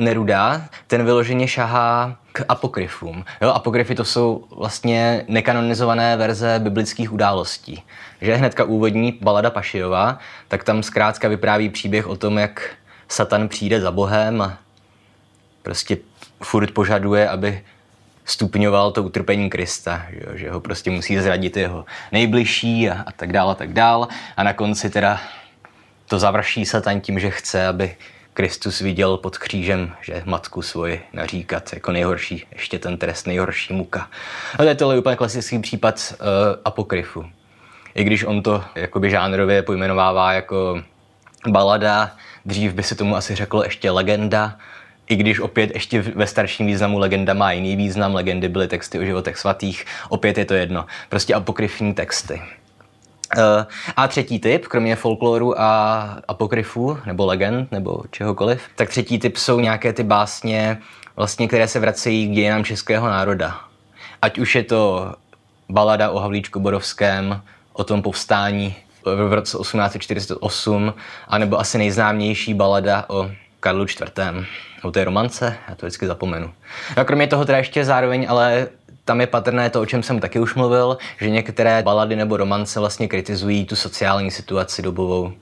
Neruda, 0.00 0.62
ten 0.86 1.04
vyloženě 1.04 1.48
šahá 1.48 2.16
k 2.32 2.44
apokryfům. 2.48 3.24
Jo, 3.42 3.50
apokryfy 3.50 3.94
to 3.94 4.04
jsou 4.04 4.44
vlastně 4.50 5.24
nekanonizované 5.28 6.16
verze 6.16 6.58
biblických 6.58 7.12
událostí. 7.12 7.82
Že 8.20 8.34
hnedka 8.34 8.64
úvodní 8.64 9.18
balada 9.22 9.50
Pašijová, 9.50 10.18
tak 10.48 10.64
tam 10.64 10.82
zkrátka 10.82 11.28
vypráví 11.28 11.68
příběh 11.68 12.06
o 12.06 12.16
tom, 12.16 12.38
jak 12.38 12.70
Satan 13.08 13.48
přijde 13.48 13.80
za 13.80 13.90
Bohem 13.90 14.42
a 14.42 14.58
prostě 15.62 15.96
furt 16.42 16.70
požaduje, 16.70 17.28
aby 17.28 17.62
stupňoval 18.24 18.92
to 18.92 19.02
utrpení 19.02 19.50
Krista, 19.50 20.06
že, 20.10 20.20
jo, 20.26 20.36
že 20.36 20.50
ho 20.50 20.60
prostě 20.60 20.90
musí 20.90 21.18
zradit 21.18 21.56
jeho 21.56 21.84
nejbližší 22.12 22.90
a, 22.90 23.02
a 23.06 23.12
tak 23.12 23.32
dál 23.32 23.50
a 23.50 23.54
tak 23.54 23.72
dál. 23.72 24.08
A 24.36 24.42
na 24.42 24.52
konci 24.52 24.90
teda 24.90 25.20
to 26.08 26.18
završí 26.18 26.66
Satan 26.66 27.00
tím, 27.00 27.20
že 27.20 27.30
chce, 27.30 27.66
aby 27.66 27.96
Kristus 28.34 28.80
viděl 28.80 29.16
pod 29.16 29.38
křížem, 29.38 29.92
že 30.00 30.22
matku 30.24 30.62
svoji 30.62 31.02
naříkat 31.12 31.72
jako 31.72 31.92
nejhorší, 31.92 32.46
ještě 32.52 32.78
ten 32.78 32.98
trest, 32.98 33.26
nejhorší 33.26 33.72
muka. 33.72 34.08
A 34.54 34.56
to 34.56 34.64
je 34.64 34.74
tohle 34.74 34.98
úplně 34.98 35.16
klasický 35.16 35.58
případ 35.58 36.14
uh, 36.20 36.26
apokryfu. 36.64 37.24
I 37.94 38.04
když 38.04 38.24
on 38.24 38.42
to 38.42 38.64
jakoby 38.74 39.10
žánrově 39.10 39.62
pojmenovává 39.62 40.32
jako 40.32 40.82
balada, 41.48 42.16
dřív 42.44 42.72
by 42.72 42.82
se 42.82 42.94
tomu 42.94 43.16
asi 43.16 43.34
řeklo 43.34 43.64
ještě 43.64 43.90
legenda, 43.90 44.58
i 45.08 45.16
když 45.16 45.40
opět 45.40 45.70
ještě 45.74 46.02
ve 46.02 46.26
starším 46.26 46.66
významu 46.66 46.98
legenda 46.98 47.34
má 47.34 47.52
jiný 47.52 47.76
význam, 47.76 48.14
legendy 48.14 48.48
byly 48.48 48.68
texty 48.68 48.98
o 48.98 49.04
životech 49.04 49.38
svatých, 49.38 49.84
opět 50.08 50.38
je 50.38 50.44
to 50.44 50.54
jedno. 50.54 50.86
Prostě 51.08 51.34
apokryfní 51.34 51.94
texty. 51.94 52.42
Uh, 53.36 53.64
a 53.96 54.08
třetí 54.08 54.38
typ, 54.38 54.66
kromě 54.66 54.96
folkloru 54.96 55.60
a 55.60 56.02
apokryfů, 56.28 56.98
nebo 57.06 57.26
legend, 57.26 57.72
nebo 57.72 58.02
čehokoliv, 58.10 58.62
tak 58.76 58.88
třetí 58.88 59.18
typ 59.18 59.36
jsou 59.36 59.60
nějaké 59.60 59.92
ty 59.92 60.02
básně, 60.02 60.78
vlastně, 61.16 61.48
které 61.48 61.68
se 61.68 61.80
vracejí 61.80 62.28
k 62.28 62.34
dějinám 62.34 62.64
českého 62.64 63.08
národa. 63.08 63.60
Ať 64.22 64.38
už 64.38 64.54
je 64.54 64.62
to 64.62 65.12
balada 65.68 66.10
o 66.10 66.18
Havlíčku 66.18 66.60
Borovském, 66.60 67.42
o 67.72 67.84
tom 67.84 68.02
povstání 68.02 68.76
v 69.04 69.32
roce 69.32 69.58
1848, 69.58 70.94
anebo 71.28 71.60
asi 71.60 71.78
nejznámější 71.78 72.54
balada 72.54 73.04
o 73.08 73.30
Karlu 73.60 73.84
IV. 73.84 74.46
o 74.82 74.90
té 74.90 75.04
romance, 75.04 75.56
já 75.68 75.74
to 75.74 75.86
vždycky 75.86 76.06
zapomenu. 76.06 76.52
A 76.96 77.04
kromě 77.04 77.26
toho 77.26 77.44
teda 77.44 77.58
ještě 77.58 77.84
zároveň 77.84 78.26
ale 78.28 78.68
tam 79.04 79.20
je 79.20 79.26
patrné 79.26 79.70
to, 79.70 79.80
o 79.80 79.86
čem 79.86 80.02
jsem 80.02 80.20
taky 80.20 80.38
už 80.38 80.54
mluvil, 80.54 80.98
že 81.20 81.30
některé 81.30 81.82
balady 81.82 82.16
nebo 82.16 82.36
romance 82.36 82.80
vlastně 82.80 83.08
kritizují 83.08 83.64
tu 83.64 83.76
sociální 83.76 84.30
situaci 84.30 84.82
dobovou. 84.82 85.32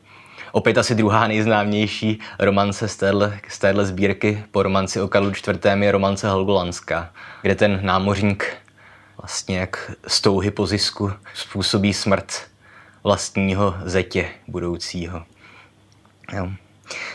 Opět 0.53 0.79
asi 0.79 0.95
druhá 0.95 1.27
nejznámější 1.27 2.21
romance 2.39 2.89
z 2.89 2.97
téhle, 2.97 3.39
z 3.49 3.59
téhle 3.59 3.87
sbírky 3.87 4.45
po 4.51 4.63
romanci 4.63 5.01
o 5.01 5.09
Karlu 5.09 5.31
IV. 5.31 5.65
je 5.81 5.93
romance 5.93 6.27
Helgolanská, 6.27 7.11
kde 7.43 7.55
ten 7.55 7.81
námořník 7.83 8.57
vlastně 9.19 9.59
jak 9.59 9.93
stouhy 10.07 10.51
po 10.51 10.67
zisku 10.67 11.13
způsobí 11.35 11.95
smrt 11.95 12.33
vlastního 13.05 13.75
zetě 13.85 14.29
budoucího. 14.49 15.23
Jo. 16.33 16.49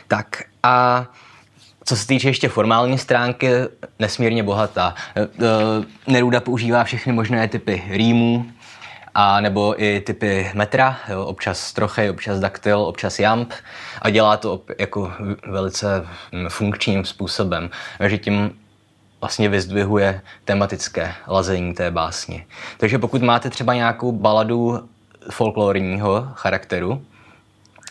Tak 0.07 0.43
a 0.63 1.05
co 1.87 1.95
se 1.95 2.07
týče 2.07 2.29
ještě 2.29 2.49
formální 2.49 2.97
stránky, 2.97 3.49
nesmírně 3.99 4.43
bohatá. 4.43 4.95
E, 5.15 5.21
e, 5.21 5.27
Neruda 6.07 6.39
používá 6.39 6.83
všechny 6.83 7.13
možné 7.13 7.47
typy 7.47 7.83
rýmů, 7.89 8.45
a 9.15 9.41
nebo 9.41 9.83
i 9.83 10.01
typy 10.01 10.51
metra, 10.53 10.97
jo, 11.09 11.25
občas 11.25 11.73
trochy, 11.73 12.09
občas 12.09 12.39
daktyl, 12.39 12.79
občas 12.79 13.19
jamp 13.19 13.53
a 14.01 14.09
dělá 14.09 14.37
to 14.37 14.61
jako 14.79 15.11
velice 15.47 16.07
funkčním 16.49 17.05
způsobem, 17.05 17.69
že 18.07 18.17
tím 18.17 18.59
vlastně 19.21 19.49
vyzdvihuje 19.49 20.21
tematické 20.45 21.13
lazení 21.27 21.73
té 21.73 21.91
básně. 21.91 22.45
Takže 22.77 22.99
pokud 22.99 23.21
máte 23.21 23.49
třeba 23.49 23.73
nějakou 23.73 24.11
baladu 24.11 24.89
folklorního 25.31 26.27
charakteru, 26.33 27.01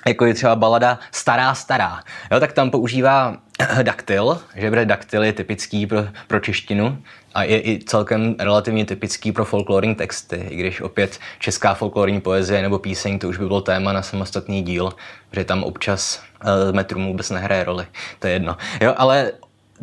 jako 0.06 0.26
je 0.26 0.34
třeba 0.34 0.56
balada 0.56 0.98
Stará 1.12 1.54
stará, 1.54 2.00
jo, 2.32 2.40
tak 2.40 2.52
tam 2.52 2.70
používá 2.70 3.36
daktyl, 3.82 4.38
že 4.56 4.84
daktyl 4.84 5.24
je 5.24 5.32
typický 5.32 5.86
pro, 5.86 6.04
pro 6.26 6.40
češtinu 6.40 6.98
a 7.34 7.42
je 7.42 7.60
i 7.60 7.80
celkem 7.86 8.34
relativně 8.38 8.84
typický 8.84 9.32
pro 9.32 9.44
folklorní 9.44 9.94
texty, 9.94 10.46
i 10.50 10.56
když 10.56 10.80
opět 10.80 11.18
česká 11.38 11.74
folklorní 11.74 12.20
poezie 12.20 12.62
nebo 12.62 12.78
píseň, 12.78 13.18
to 13.18 13.28
už 13.28 13.38
by 13.38 13.46
bylo 13.46 13.60
téma 13.60 13.92
na 13.92 14.02
samostatný 14.02 14.62
díl, 14.62 14.92
že 15.32 15.44
tam 15.44 15.64
občas 15.64 16.22
uh, 16.44 16.74
metrum 16.74 17.06
vůbec 17.06 17.30
nehraje 17.30 17.64
roli, 17.64 17.86
to 18.18 18.26
je 18.26 18.32
jedno. 18.32 18.56
Jo, 18.80 18.94
ale 18.96 19.32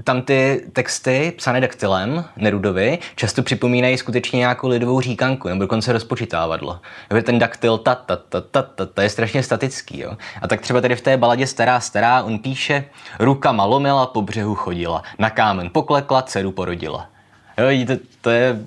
tam 0.03 0.21
ty 0.21 0.65
texty 0.73 1.33
psané 1.38 1.62
daktylem 1.62 2.25
Nerudovi 2.35 3.00
často 3.15 3.43
připomínají 3.43 3.97
skutečně 3.97 4.38
nějakou 4.38 4.67
lidovou 4.67 5.01
říkanku 5.01 5.47
nebo 5.47 5.62
dokonce 5.62 5.93
rozpočítávadlo. 5.93 6.79
Ten 7.23 7.39
daktyl 7.39 7.77
ta, 7.77 7.95
ta, 7.95 8.15
ta, 8.15 8.41
ta, 8.41 8.62
ta, 8.62 8.85
ta 8.85 9.03
je 9.03 9.09
strašně 9.09 9.43
statický. 9.43 10.00
Jo. 10.00 10.17
A 10.41 10.47
tak 10.47 10.62
třeba 10.62 10.81
tady 10.81 10.95
v 10.95 11.01
té 11.01 11.17
baladě 11.17 11.47
Stará 11.47 11.79
stará 11.79 12.23
on 12.23 12.39
píše 12.39 12.85
ruka 13.19 13.51
malomila 13.51 14.07
po 14.07 14.21
břehu 14.21 14.55
chodila, 14.55 15.03
na 15.19 15.29
kámen 15.29 15.69
poklekla, 15.69 16.21
dceru 16.21 16.51
porodila. 16.51 17.09
Jo, 17.57 17.85
to, 17.88 17.93
to 18.21 18.29
je, 18.29 18.65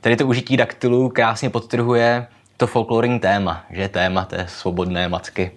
tady 0.00 0.16
to 0.16 0.26
užití 0.26 0.56
daktylu 0.56 1.08
krásně 1.08 1.50
podtrhuje 1.50 2.26
to 2.56 2.66
folklorní 2.66 3.20
téma, 3.20 3.64
že 3.70 3.88
téma 3.88 4.24
té 4.24 4.46
svobodné 4.48 5.08
matky. 5.08 5.50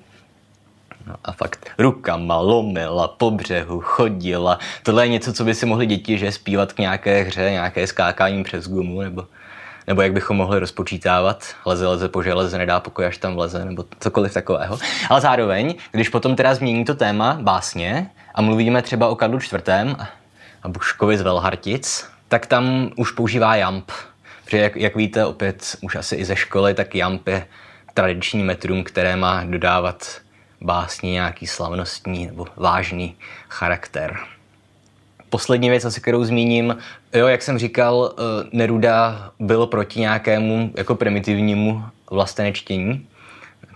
No 1.08 1.16
a 1.24 1.32
fakt 1.32 1.70
rukama 1.78 2.38
lomila, 2.38 3.08
po 3.08 3.32
břehu 3.32 3.82
chodila. 3.82 4.60
Tohle 4.84 5.06
je 5.06 5.10
něco, 5.10 5.34
co 5.34 5.44
by 5.44 5.56
si 5.56 5.66
mohli 5.66 5.86
děti 5.86 6.18
že 6.18 6.32
zpívat 6.32 6.74
k 6.74 6.80
nějaké 6.80 7.24
hře, 7.24 7.52
nějaké 7.52 7.88
skákání 7.88 8.44
přes 8.44 8.68
gumu, 8.68 9.02
nebo, 9.02 9.26
nebo 9.88 10.02
jak 10.02 10.14
bychom 10.14 10.38
mohli 10.38 10.60
rozpočítávat. 10.60 11.44
Leze, 11.66 11.88
leze 11.88 12.10
po 12.10 12.24
železe, 12.24 12.58
nedá 12.58 12.80
pokoj, 12.80 13.06
až 13.06 13.18
tam 13.18 13.36
vleze, 13.36 13.66
nebo 13.66 13.86
cokoliv 14.00 14.34
takového. 14.34 14.78
Ale 15.10 15.22
zároveň, 15.22 15.76
když 15.92 16.10
potom 16.10 16.36
teda 16.36 16.56
změní 16.56 16.86
to 16.86 16.96
téma 16.96 17.38
básně 17.42 18.10
a 18.36 18.42
mluvíme 18.42 18.82
třeba 18.82 19.08
o 19.08 19.16
Karlu 19.16 19.38
IV. 19.38 19.70
a 20.64 20.68
Buškovi 20.68 21.18
z 21.18 21.22
Velhartic, 21.22 22.06
tak 22.28 22.46
tam 22.46 22.90
už 22.96 23.12
používá 23.12 23.56
jamp. 23.56 23.92
Protože 24.46 24.58
jak, 24.58 24.76
jak 24.76 24.96
víte, 24.96 25.26
opět 25.26 25.78
už 25.82 25.96
asi 25.96 26.16
i 26.16 26.26
ze 26.26 26.36
školy, 26.36 26.74
tak 26.74 26.96
jamp 26.96 27.28
je 27.28 27.48
tradiční 27.94 28.44
metrum, 28.44 28.84
které 28.84 29.16
má 29.16 29.44
dodávat 29.44 30.27
básni 30.62 31.12
nějaký 31.12 31.48
slavnostní 31.48 32.26
nebo 32.26 32.48
vážný 32.56 33.16
charakter. 33.50 34.18
Poslední 35.30 35.70
věc, 35.70 35.86
asi 35.86 36.02
kterou 36.02 36.24
zmíním, 36.24 36.78
jo, 37.14 37.28
jak 37.28 37.42
jsem 37.42 37.58
říkal, 37.58 38.14
eh, 38.14 38.50
Neruda 38.52 39.32
byl 39.40 39.68
proti 39.68 40.00
nějakému 40.00 40.72
jako 40.78 40.96
primitivnímu 40.96 41.84
vlastenečtění, 42.12 43.08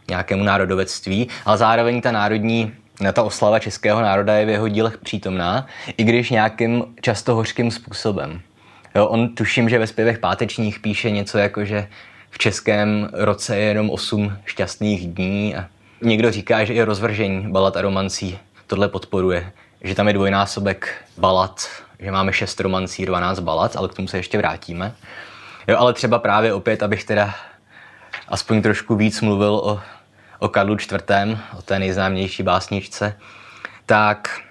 nějakému 0.10 0.44
národovectví, 0.44 1.28
ale 1.46 1.58
zároveň 1.58 2.02
ta 2.02 2.12
národní 2.12 2.74
ta 3.14 3.24
oslava 3.24 3.60
českého 3.60 4.02
národa 4.02 4.34
je 4.34 4.46
v 4.46 4.50
jeho 4.50 4.68
dílech 4.68 4.98
přítomná, 4.98 5.68
i 5.98 6.04
když 6.04 6.30
nějakým 6.30 6.84
často 7.02 7.36
hořkým 7.36 7.72
způsobem. 7.72 8.42
Jo, 8.96 9.08
on 9.08 9.36
tuším, 9.36 9.70
že 9.70 9.80
ve 9.80 9.88
zpěvech 9.88 10.20
pátečních 10.20 10.80
píše 10.80 11.12
něco 11.12 11.38
jako, 11.38 11.66
že 11.66 11.88
v 12.30 12.38
českém 12.38 13.10
roce 13.14 13.58
je 13.58 13.64
jenom 13.64 13.90
osm 13.90 14.38
šťastných 14.46 15.08
dní 15.08 15.56
a 15.56 15.68
Někdo 16.02 16.32
říká, 16.32 16.64
že 16.64 16.74
i 16.74 16.82
rozvržení 16.84 17.52
balad 17.52 17.78
a 17.78 17.82
romancí 17.82 18.40
tohle 18.68 18.88
podporuje, 18.88 19.52
že 19.82 19.96
tam 19.96 20.08
je 20.08 20.14
dvojnásobek 20.14 21.06
balad, 21.18 21.68
že 22.00 22.12
máme 22.12 22.34
šest 22.34 22.60
romancí, 22.60 23.06
12 23.06 23.40
balad, 23.40 23.76
ale 23.76 23.88
k 23.88 23.94
tomu 23.94 24.08
se 24.08 24.18
ještě 24.18 24.38
vrátíme. 24.38 24.96
Jo, 25.68 25.78
ale 25.78 25.94
třeba 25.94 26.20
právě 26.20 26.54
opět, 26.54 26.84
abych 26.84 27.04
teda 27.04 27.36
aspoň 28.28 28.62
trošku 28.62 28.96
víc 28.96 29.22
mluvil 29.22 29.54
o, 29.54 29.82
o 30.40 30.50
Karlu 30.50 30.74
IV., 30.74 30.92
o 31.58 31.62
té 31.62 31.80
nejznámější 31.80 32.44
básničce, 32.44 33.18
tak 33.86 34.42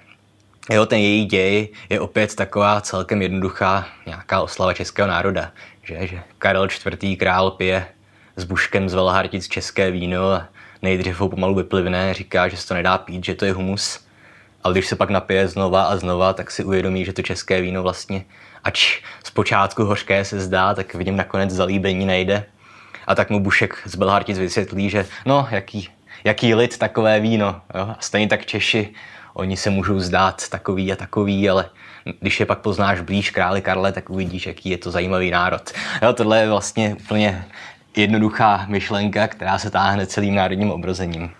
jo, 0.69 0.85
ten 0.85 0.99
její 0.99 1.25
děj 1.25 1.69
je 1.89 1.99
opět 1.99 2.35
taková 2.35 2.81
celkem 2.81 3.21
jednoduchá 3.21 3.85
nějaká 4.05 4.41
oslava 4.41 4.73
českého 4.73 5.07
národa, 5.07 5.51
že, 5.83 6.07
že 6.07 6.21
Karel 6.37 6.67
IV. 7.01 7.19
král 7.19 7.51
pije 7.51 7.85
s 8.35 8.43
buškem 8.43 8.89
z 8.89 8.93
Velhartic 8.93 9.47
české 9.47 9.91
víno 9.91 10.31
a 10.31 10.47
nejdřív 10.81 11.19
ho 11.19 11.29
pomalu 11.29 11.55
vyplivne, 11.55 12.13
říká, 12.13 12.47
že 12.47 12.57
se 12.57 12.67
to 12.67 12.73
nedá 12.73 12.97
pít, 12.97 13.25
že 13.25 13.35
to 13.35 13.45
je 13.45 13.53
humus. 13.53 13.99
Ale 14.63 14.73
když 14.73 14.87
se 14.87 14.95
pak 14.95 15.09
napije 15.09 15.47
znova 15.47 15.83
a 15.83 15.97
znova, 15.97 16.33
tak 16.33 16.51
si 16.51 16.63
uvědomí, 16.63 17.05
že 17.05 17.13
to 17.13 17.21
české 17.21 17.61
víno 17.61 17.83
vlastně, 17.83 18.25
ač 18.63 18.99
zpočátku 19.23 19.83
hořké 19.83 20.25
se 20.25 20.39
zdá, 20.39 20.73
tak 20.73 20.93
vidím 20.93 21.15
nakonec 21.15 21.51
zalíbení 21.51 22.05
nejde. 22.05 22.45
A 23.07 23.15
tak 23.15 23.29
mu 23.29 23.39
Bušek 23.39 23.81
z 23.85 23.95
Belhartic 23.95 24.37
vysvětlí, 24.37 24.89
že 24.89 25.05
no, 25.25 25.47
jaký, 25.51 25.89
jaký 26.23 26.55
lid 26.55 26.77
takové 26.77 27.19
víno. 27.19 27.61
Jo? 27.75 27.81
A 27.81 27.97
stejně 27.99 28.27
tak 28.27 28.45
Češi, 28.45 28.93
oni 29.33 29.57
se 29.57 29.69
můžou 29.69 29.99
zdát 29.99 30.49
takový 30.49 30.93
a 30.93 30.95
takový, 30.95 31.49
ale 31.49 31.69
když 32.19 32.39
je 32.39 32.45
pak 32.45 32.59
poznáš 32.59 33.01
blíž 33.01 33.29
králi 33.29 33.61
Karle, 33.61 33.91
tak 33.91 34.09
uvidíš, 34.09 34.47
jaký 34.47 34.69
je 34.69 34.77
to 34.77 34.91
zajímavý 34.91 35.31
národ. 35.31 35.71
Jo, 36.01 36.13
tohle 36.13 36.39
je 36.39 36.49
vlastně 36.49 36.95
úplně 36.99 37.45
jednoduchá 37.97 38.65
myšlenka, 38.67 39.27
která 39.27 39.59
se 39.59 39.69
táhne 39.69 40.07
celým 40.07 40.35
národním 40.35 40.71
obrozením. 40.71 41.31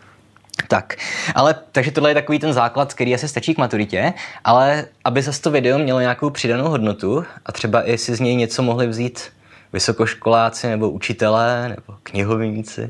Tak, 0.68 0.96
ale 1.36 1.56
takže 1.72 1.92
tohle 1.92 2.10
je 2.10 2.14
takový 2.14 2.40
ten 2.40 2.54
základ, 2.54 2.94
který 2.94 3.16
asi 3.16 3.28
stačí 3.28 3.56
k 3.56 3.58
maturitě, 3.58 4.14
ale 4.44 4.86
aby 5.04 5.22
zase 5.22 5.42
to 5.42 5.52
video 5.52 5.80
mělo 5.80 6.00
nějakou 6.00 6.30
přidanou 6.30 6.68
hodnotu 6.68 7.26
a 7.46 7.52
třeba 7.52 7.90
i 7.90 7.98
si 7.98 8.16
z 8.16 8.20
něj 8.20 8.36
něco 8.36 8.64
mohli 8.64 8.88
vzít 8.88 9.32
vysokoškoláci 9.74 10.68
nebo 10.68 10.90
učitelé 10.90 11.70
nebo 11.70 11.98
knihovníci, 12.04 12.90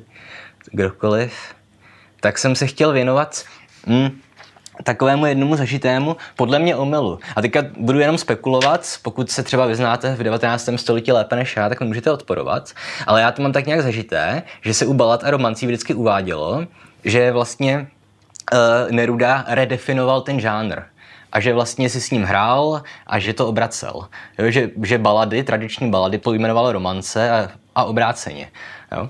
kdokoliv, 0.71 1.33
tak 2.19 2.37
jsem 2.37 2.55
se 2.55 2.67
chtěl 2.67 2.91
věnovat 2.91 3.43
hmm, 3.87 4.09
takovému 4.83 5.25
jednomu 5.25 5.55
zažitému, 5.55 6.17
podle 6.35 6.59
mě 6.59 6.75
omylu. 6.75 7.19
A 7.35 7.41
teďka 7.41 7.63
budu 7.77 7.99
jenom 7.99 8.17
spekulovat, 8.17 8.87
pokud 9.01 9.31
se 9.31 9.43
třeba 9.43 9.65
vyznáte 9.65 10.15
v 10.15 10.23
19. 10.23 10.69
století 10.75 11.11
lépe 11.11 11.35
než 11.35 11.55
já, 11.55 11.69
tak 11.69 11.79
mi 11.79 11.87
můžete 11.87 12.11
odporovat. 12.11 12.71
Ale 13.07 13.21
já 13.21 13.31
to 13.31 13.41
mám 13.41 13.51
tak 13.51 13.65
nějak 13.65 13.81
zažité, 13.81 14.43
že 14.61 14.73
se 14.73 14.85
u 14.85 14.93
balad 14.93 15.23
a 15.23 15.31
romancí 15.31 15.65
vždycky 15.65 15.93
uvádělo, 15.93 16.65
že 17.05 17.31
vlastně 17.31 17.87
uh, 18.53 18.91
Neruda 18.91 19.45
redefinoval 19.47 20.21
ten 20.21 20.39
žánr 20.39 20.81
a 21.31 21.39
že 21.39 21.53
vlastně 21.53 21.89
si 21.89 22.01
s 22.01 22.11
ním 22.11 22.23
hrál 22.23 22.83
a 23.07 23.19
že 23.19 23.33
to 23.33 23.47
obracel. 23.47 24.07
Jo, 24.39 24.51
že, 24.51 24.69
že 24.83 24.97
balady, 24.97 25.43
tradiční 25.43 25.91
balady 25.91 26.17
pojmenoval 26.17 26.71
romance 26.71 27.31
a, 27.31 27.49
a 27.75 27.83
obráceně. 27.83 28.51
Jo. 28.91 29.09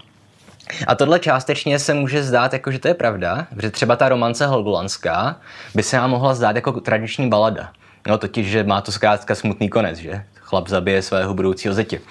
A 0.88 0.96
tohle 0.96 1.20
částečně 1.20 1.80
se 1.80 1.94
může 1.94 2.24
zdát, 2.24 2.54
jako, 2.54 2.72
že 2.72 2.80
to 2.80 2.88
je 2.88 2.94
pravda, 2.94 3.48
že 3.62 3.72
třeba 3.72 3.96
ta 3.96 4.10
romance 4.10 4.48
Helgolanská 4.48 5.36
by 5.75 5.84
se 5.84 5.98
nám 5.98 6.10
mohla 6.10 6.34
zdát 6.34 6.56
jako 6.56 6.72
tradiční 6.72 7.30
balada. 7.30 7.72
No 8.08 8.18
totiž, 8.18 8.48
že 8.48 8.63
má 8.63 8.82
to 8.82 8.92
zkrátka 8.92 9.36
smutný 9.36 9.70
konec, 9.70 9.98
že 9.98 10.24
chlap 10.36 10.68
zabije 10.68 11.01
svého 11.01 11.34
budoucího 11.34 11.74
zetě. 11.74 12.01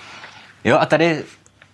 Jo 0.64 0.79
a 0.81 0.87
tady 0.87 1.25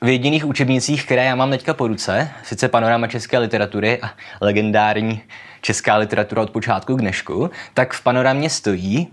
v 0.01 0.09
jediných 0.09 0.45
učebnicích, 0.45 1.05
které 1.05 1.25
já 1.25 1.35
mám 1.35 1.51
teďka 1.51 1.75
po 1.75 1.89
ruce, 1.89 2.31
sice 2.43 2.69
panorama 2.69 3.07
české 3.07 3.39
literatury 3.39 4.03
a 4.03 4.11
legendární 4.41 5.23
česká 5.61 5.97
literatura 5.97 6.43
od 6.43 6.51
počátku 6.51 6.97
k 6.97 7.01
dnešku, 7.01 7.51
tak 7.75 7.93
v 7.93 8.03
panoramě 8.03 8.51
stojí 8.51 9.09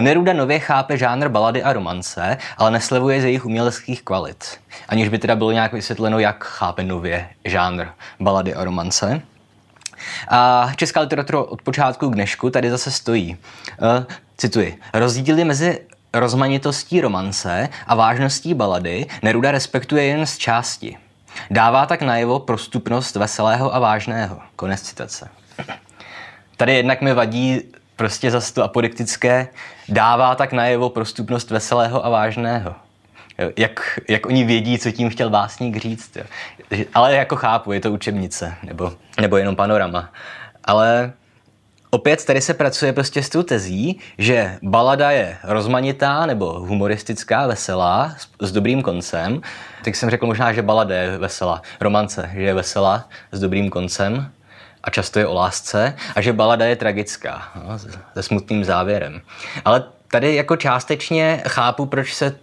Neruda 0.00 0.32
nově 0.32 0.58
chápe 0.58 0.96
žánr 0.96 1.28
balady 1.28 1.62
a 1.62 1.72
romance, 1.72 2.36
ale 2.56 2.70
neslevuje 2.70 3.20
z 3.20 3.24
jejich 3.24 3.46
uměleckých 3.46 4.02
kvalit. 4.02 4.60
Aniž 4.88 5.08
by 5.08 5.18
teda 5.18 5.36
bylo 5.36 5.52
nějak 5.52 5.72
vysvětleno, 5.72 6.18
jak 6.18 6.44
chápe 6.44 6.82
nově 6.82 7.28
žánr 7.44 7.86
balady 8.20 8.54
a 8.54 8.64
romance. 8.64 9.22
A 10.28 10.68
česká 10.76 11.00
literatura 11.00 11.38
od 11.38 11.62
počátku 11.62 12.10
k 12.10 12.14
dnešku 12.14 12.50
tady 12.50 12.70
zase 12.70 12.90
stojí. 12.90 13.36
Uh, 13.98 14.04
cituji. 14.36 14.80
Rozdíly 14.94 15.44
mezi 15.44 15.80
rozmanitostí 16.14 17.00
romance 17.00 17.68
a 17.86 17.94
vážností 17.94 18.54
balady 18.54 19.06
Neruda 19.22 19.50
respektuje 19.50 20.04
jen 20.04 20.26
z 20.26 20.38
části. 20.38 20.96
Dává 21.50 21.86
tak 21.86 22.02
najevo 22.02 22.38
prostupnost 22.38 23.16
veselého 23.16 23.74
a 23.74 23.78
vážného. 23.78 24.38
Konec 24.56 24.82
citace. 24.82 25.28
Tady 26.56 26.74
jednak 26.74 27.00
mi 27.00 27.14
vadí 27.14 27.62
prostě 28.02 28.30
zase 28.30 28.54
to 28.54 28.64
apodiktické 28.64 29.48
dává 29.88 30.34
tak 30.34 30.52
najevo 30.52 30.90
prostupnost 30.90 31.50
veselého 31.50 32.06
a 32.06 32.08
vážného. 32.08 32.74
Jak, 33.56 34.00
jak 34.08 34.26
oni 34.26 34.44
vědí, 34.44 34.78
co 34.78 34.90
tím 34.90 35.10
chtěl 35.10 35.30
básník 35.30 35.76
říct. 35.76 36.16
Jo. 36.16 36.24
Ale 36.94 37.14
jako 37.14 37.36
chápu, 37.36 37.72
je 37.72 37.80
to 37.80 37.92
učebnice, 37.92 38.54
nebo, 38.62 38.92
nebo 39.20 39.36
jenom 39.36 39.56
panorama. 39.56 40.10
Ale 40.64 41.12
opět 41.90 42.24
tady 42.24 42.40
se 42.40 42.54
pracuje 42.54 42.92
prostě 42.92 43.22
s 43.22 43.28
tou 43.28 43.42
tezí, 43.42 44.00
že 44.18 44.58
balada 44.62 45.10
je 45.10 45.36
rozmanitá 45.44 46.26
nebo 46.26 46.60
humoristická, 46.60 47.46
veselá, 47.46 48.14
s, 48.18 48.28
s 48.40 48.52
dobrým 48.52 48.82
koncem. 48.82 49.40
Tak 49.84 49.96
jsem 49.96 50.10
řekl 50.10 50.26
možná, 50.26 50.52
že 50.52 50.62
balada 50.62 50.94
je 50.94 51.18
veselá. 51.18 51.62
Romance, 51.80 52.30
že 52.34 52.42
je 52.42 52.54
veselá, 52.54 53.08
s 53.32 53.40
dobrým 53.40 53.70
koncem 53.70 54.32
a 54.84 54.90
často 54.90 55.18
je 55.18 55.26
o 55.26 55.34
lásce 55.34 55.96
a 56.16 56.20
že 56.20 56.32
balada 56.32 56.66
je 56.66 56.76
tragická, 56.76 57.52
no, 57.54 57.78
se 58.14 58.22
smutným 58.22 58.64
závěrem. 58.64 59.20
Ale 59.64 59.84
tady 60.10 60.34
jako 60.34 60.56
částečně 60.56 61.42
chápu, 61.48 61.86
proč 61.86 62.14
se 62.14 62.36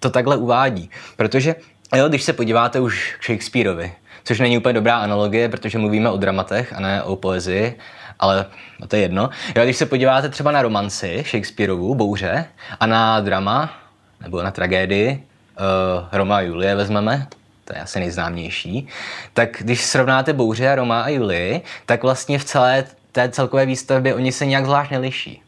to 0.00 0.10
takhle 0.10 0.36
uvádí. 0.36 0.90
Protože 1.16 1.54
jo, 1.96 2.08
když 2.08 2.22
se 2.22 2.32
podíváte 2.32 2.80
už 2.80 3.16
k 3.20 3.24
Shakespeareovi, 3.24 3.92
což 4.24 4.40
není 4.40 4.58
úplně 4.58 4.72
dobrá 4.72 4.96
analogie, 4.96 5.48
protože 5.48 5.78
mluvíme 5.78 6.10
o 6.10 6.16
dramatech 6.16 6.72
a 6.72 6.80
ne 6.80 7.02
o 7.02 7.16
poezii, 7.16 7.78
ale 8.18 8.46
no 8.80 8.86
to 8.86 8.96
je 8.96 9.02
jedno. 9.02 9.30
Jo, 9.56 9.64
když 9.64 9.76
se 9.76 9.86
podíváte 9.86 10.28
třeba 10.28 10.52
na 10.52 10.62
romanci 10.62 11.24
Shakespeareovu, 11.30 11.94
Bouře, 11.94 12.46
a 12.80 12.86
na 12.86 13.20
drama, 13.20 13.72
nebo 14.20 14.42
na 14.42 14.50
tragédii 14.50 15.10
uh, 15.12 16.08
Roma 16.12 16.36
a 16.36 16.40
Julie 16.40 16.74
vezmeme, 16.74 17.26
to 17.64 17.76
je 17.76 17.82
asi 17.82 18.00
nejznámější, 18.00 18.88
tak 19.32 19.56
když 19.60 19.84
srovnáte 19.84 20.32
Bouře 20.32 20.68
a 20.68 20.74
Roma 20.74 21.02
a 21.02 21.08
Julii, 21.08 21.62
tak 21.86 22.02
vlastně 22.02 22.38
v 22.38 22.44
celé 22.44 22.84
té 23.12 23.28
celkové 23.28 23.66
výstavbě 23.66 24.14
oni 24.14 24.32
se 24.32 24.46
nějak 24.46 24.64
zvlášť 24.64 24.90
neliší. 24.90 25.42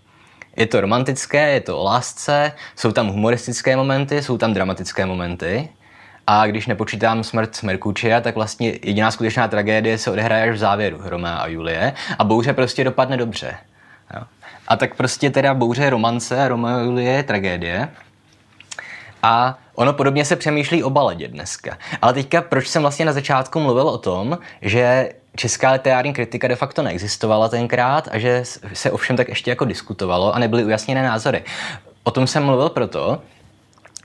Je 0.57 0.67
to 0.67 0.81
romantické, 0.81 1.53
je 1.53 1.61
to 1.61 1.79
o 1.79 1.85
lásce, 1.85 2.53
jsou 2.77 2.93
tam 2.93 3.09
humoristické 3.09 3.77
momenty, 3.77 4.23
jsou 4.23 4.39
tam 4.39 4.55
dramatické 4.55 5.07
momenty. 5.07 5.69
A 6.27 6.47
když 6.47 6.67
nepočítám 6.67 7.25
smrt 7.25 7.63
Merkučia, 7.63 8.21
tak 8.21 8.35
vlastně 8.35 8.69
jediná 8.69 9.11
skutečná 9.11 9.49
tragédie 9.49 9.99
se 9.99 10.11
odehraje 10.11 10.43
až 10.43 10.57
v 10.57 10.59
závěru 10.59 10.99
Romea 11.05 11.37
a 11.37 11.47
Julie 11.47 11.93
a 12.19 12.25
bouře 12.25 12.53
prostě 12.53 12.85
dopadne 12.85 13.17
dobře. 13.17 13.57
Jo. 14.15 14.23
A 14.69 14.77
tak 14.77 14.95
prostě 14.95 15.31
teda 15.31 15.55
bouře 15.55 15.91
romance 15.91 16.49
a 16.49 16.55
a 16.67 16.81
Julie 16.81 17.13
je 17.13 17.23
tragédie. 17.23 17.89
A 19.23 19.59
ono 19.77 19.93
podobně 19.93 20.25
se 20.25 20.37
přemýšlí 20.37 20.85
o 20.85 20.91
baladě 20.91 21.29
dneska. 21.29 21.79
Ale 22.03 22.13
teďka, 22.13 22.43
proč 22.43 22.69
jsem 22.69 22.83
vlastně 22.83 23.05
na 23.05 23.13
začátku 23.13 23.61
mluvil 23.61 23.89
o 23.89 23.99
tom, 23.99 24.39
že 24.63 25.13
česká 25.37 25.71
literární 25.71 26.13
kritika 26.13 26.49
de 26.49 26.57
facto 26.57 26.83
neexistovala 26.83 27.49
tenkrát 27.49 28.09
a 28.13 28.19
že 28.19 28.43
se 28.73 28.91
ovšem 28.91 29.17
tak 29.17 29.29
ještě 29.29 29.51
jako 29.51 29.65
diskutovalo 29.65 30.35
a 30.35 30.39
nebyly 30.39 30.65
ujasněné 30.65 31.03
názory. 31.03 31.45
O 32.05 32.11
tom 32.11 32.27
jsem 32.27 32.45
mluvil 32.45 32.69
proto, 32.69 33.23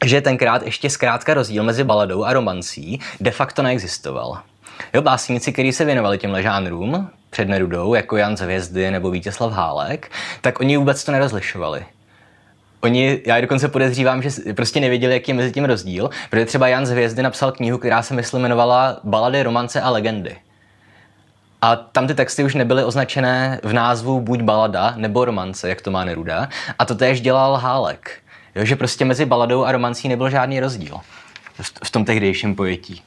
že 0.06 0.22
tenkrát 0.22 0.64
ještě 0.64 0.90
zkrátka 0.90 1.34
rozdíl 1.34 1.64
mezi 1.64 1.84
baladou 1.84 2.24
a 2.24 2.34
romancí 2.34 3.00
de 3.20 3.32
facto 3.32 3.64
neexistoval. 3.64 4.40
Jo, 4.94 5.02
básníci, 5.02 5.54
kteří 5.54 5.74
se 5.74 5.86
věnovali 5.86 6.18
těmhle 6.18 6.44
žánrům 6.44 7.10
před 7.30 7.48
Nerudou, 7.48 7.94
jako 7.94 8.18
Jan 8.18 8.38
z 8.38 8.42
Hvězdy 8.42 8.92
nebo 8.92 9.12
Vítězslav 9.12 9.52
Hálek, 9.52 10.12
tak 10.42 10.60
oni 10.60 10.78
vůbec 10.78 11.04
to 11.04 11.12
nerozlišovali. 11.12 11.86
Oni, 12.82 13.22
já 13.26 13.42
dokonce 13.42 13.68
podezřívám, 13.68 14.22
že 14.22 14.30
prostě 14.56 14.80
nevěděli, 14.80 15.14
jaký 15.14 15.32
je 15.32 15.36
mezi 15.36 15.52
tím 15.52 15.66
rozdíl, 15.66 16.10
protože 16.30 16.46
třeba 16.46 16.68
Jan 16.68 16.86
z 16.86 16.90
Hvězdy 16.90 17.24
napsal 17.24 17.52
knihu, 17.52 17.78
která 17.78 18.02
se 18.02 18.14
myslím 18.14 18.40
jmenovala 18.40 19.00
Balady, 19.04 19.44
romance 19.44 19.82
a 19.82 19.90
legendy. 19.90 20.36
A 21.62 21.76
tam 21.76 22.08
ty 22.08 22.16
texty 22.16 22.44
už 22.44 22.56
nebyly 22.56 22.84
označené 22.84 23.60
v 23.64 23.74
názvu 23.74 24.20
buď 24.22 24.42
balada 24.42 24.94
nebo 24.98 25.26
romance, 25.26 25.70
jak 25.70 25.82
to 25.82 25.92
má 25.92 26.06
Neruda. 26.06 26.50
A 26.80 26.86
to 26.86 26.96
též 26.96 27.22
dělal 27.22 27.58
Hálek. 27.58 28.12
Jo, 28.56 28.66
že 28.66 28.76
prostě 28.76 29.06
mezi 29.06 29.26
baladou 29.26 29.64
a 29.64 29.72
romancí 29.72 30.08
nebyl 30.08 30.30
žádný 30.30 30.60
rozdíl 30.60 30.98
v 31.84 31.92
tom 31.92 32.06
tehdejším 32.06 32.56
pojetí. 32.56 33.02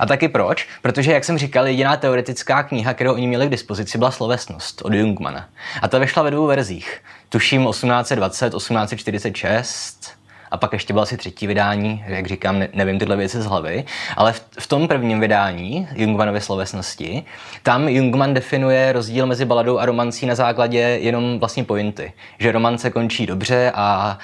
A 0.00 0.06
taky 0.06 0.28
proč? 0.28 0.68
Protože, 0.82 1.12
jak 1.12 1.24
jsem 1.24 1.38
říkal, 1.38 1.66
jediná 1.66 1.96
teoretická 1.96 2.62
kniha, 2.62 2.94
kterou 2.94 3.12
oni 3.12 3.26
měli 3.26 3.46
k 3.46 3.50
dispozici, 3.50 3.98
byla 3.98 4.10
Slovesnost 4.10 4.82
od 4.82 4.92
Jungmana. 4.94 5.48
A 5.82 5.88
ta 5.88 5.98
vyšla 5.98 6.22
ve 6.22 6.30
dvou 6.30 6.46
verzích. 6.46 7.00
Tuším 7.32 7.66
1820, 7.70 8.54
1846 8.54 10.10
a 10.50 10.56
pak 10.56 10.72
ještě 10.72 10.92
bylo 10.92 11.02
asi 11.02 11.16
třetí 11.16 11.46
vydání, 11.46 12.04
jak 12.06 12.26
říkám, 12.26 12.58
ne, 12.58 12.68
nevím 12.72 12.98
tyhle 12.98 13.16
věci 13.16 13.42
z 13.42 13.46
hlavy, 13.46 13.84
ale 14.16 14.32
v, 14.32 14.42
v 14.58 14.66
tom 14.66 14.88
prvním 14.88 15.20
vydání 15.20 15.88
Jungmanovy 15.94 16.40
slovesnosti, 16.40 17.24
tam 17.62 17.88
Jungman 17.88 18.34
definuje 18.34 18.92
rozdíl 18.92 19.26
mezi 19.26 19.44
baladou 19.44 19.78
a 19.78 19.86
romancí 19.86 20.26
na 20.26 20.34
základě 20.34 20.78
jenom 20.78 21.38
vlastně 21.38 21.64
pointy, 21.64 22.12
že 22.38 22.52
romance 22.52 22.90
končí 22.90 23.26
dobře 23.26 23.72
a 23.74 24.18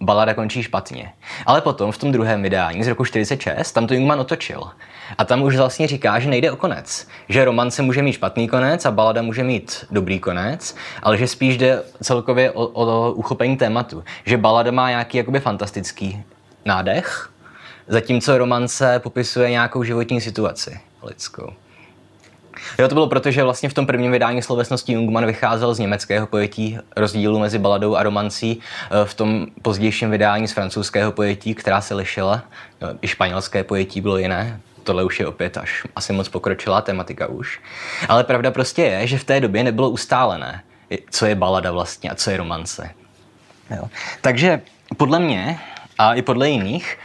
balada 0.00 0.34
končí 0.34 0.62
špatně. 0.62 1.12
Ale 1.46 1.60
potom 1.60 1.92
v 1.92 1.98
tom 1.98 2.12
druhém 2.12 2.42
vydání 2.42 2.84
z 2.84 2.88
roku 2.88 3.04
46 3.04 3.72
tam 3.72 3.86
to 3.86 3.94
Jungman 3.94 4.20
otočil. 4.20 4.62
A 5.18 5.24
tam 5.24 5.42
už 5.42 5.56
vlastně 5.56 5.86
říká, 5.86 6.18
že 6.18 6.30
nejde 6.30 6.50
o 6.50 6.56
konec. 6.56 7.08
Že 7.28 7.44
romance 7.44 7.82
může 7.82 8.02
mít 8.02 8.12
špatný 8.12 8.48
konec 8.48 8.86
a 8.86 8.90
balada 8.90 9.22
může 9.22 9.44
mít 9.44 9.84
dobrý 9.90 10.20
konec, 10.20 10.76
ale 11.02 11.18
že 11.18 11.28
spíš 11.28 11.56
jde 11.56 11.82
celkově 12.02 12.50
o, 12.50 12.66
o 12.66 13.12
uchopení 13.12 13.56
tématu. 13.56 14.04
Že 14.24 14.36
balada 14.36 14.70
má 14.70 14.90
nějaký 14.90 15.18
jakoby 15.18 15.40
fantastický 15.40 16.24
nádech, 16.64 17.30
zatímco 17.88 18.38
romance 18.38 18.98
popisuje 18.98 19.50
nějakou 19.50 19.82
životní 19.82 20.20
situaci 20.20 20.80
lidskou. 21.02 21.52
Jo, 22.78 22.88
to 22.88 22.94
bylo 22.94 23.06
proto, 23.06 23.30
že 23.30 23.42
vlastně 23.42 23.68
v 23.68 23.74
tom 23.74 23.86
prvním 23.86 24.12
vydání 24.12 24.42
slovesnosti 24.42 24.92
Jungmann 24.92 25.26
vycházel 25.26 25.74
z 25.74 25.78
německého 25.78 26.26
pojetí 26.26 26.78
rozdílu 26.96 27.38
mezi 27.38 27.58
baladou 27.58 27.96
a 27.96 28.02
romancí, 28.02 28.60
e, 28.90 29.04
v 29.04 29.14
tom 29.14 29.46
pozdějším 29.62 30.10
vydání 30.10 30.48
z 30.48 30.52
francouzského 30.52 31.12
pojetí, 31.12 31.54
která 31.54 31.80
se 31.80 31.94
lišila, 31.94 32.42
no, 32.80 32.88
i 33.02 33.08
španělské 33.08 33.64
pojetí 33.64 34.00
bylo 34.00 34.18
jiné, 34.18 34.60
tohle 34.84 35.04
už 35.04 35.20
je 35.20 35.26
opět 35.26 35.56
až 35.56 35.86
asi 35.96 36.12
moc 36.12 36.28
pokročilá 36.28 36.80
tematika 36.80 37.26
už. 37.26 37.60
Ale 38.08 38.24
pravda 38.24 38.50
prostě 38.50 38.82
je, 38.82 39.06
že 39.06 39.18
v 39.18 39.24
té 39.24 39.40
době 39.40 39.64
nebylo 39.64 39.90
ustálené, 39.90 40.62
co 41.10 41.26
je 41.26 41.34
balada 41.34 41.72
vlastně 41.72 42.10
a 42.10 42.14
co 42.14 42.30
je 42.30 42.36
romance. 42.36 42.90
Jo. 43.70 43.88
Takže 44.20 44.60
podle 44.96 45.18
mě 45.18 45.60
a 45.98 46.14
i 46.14 46.22
podle 46.22 46.48
jiných, 46.48 46.98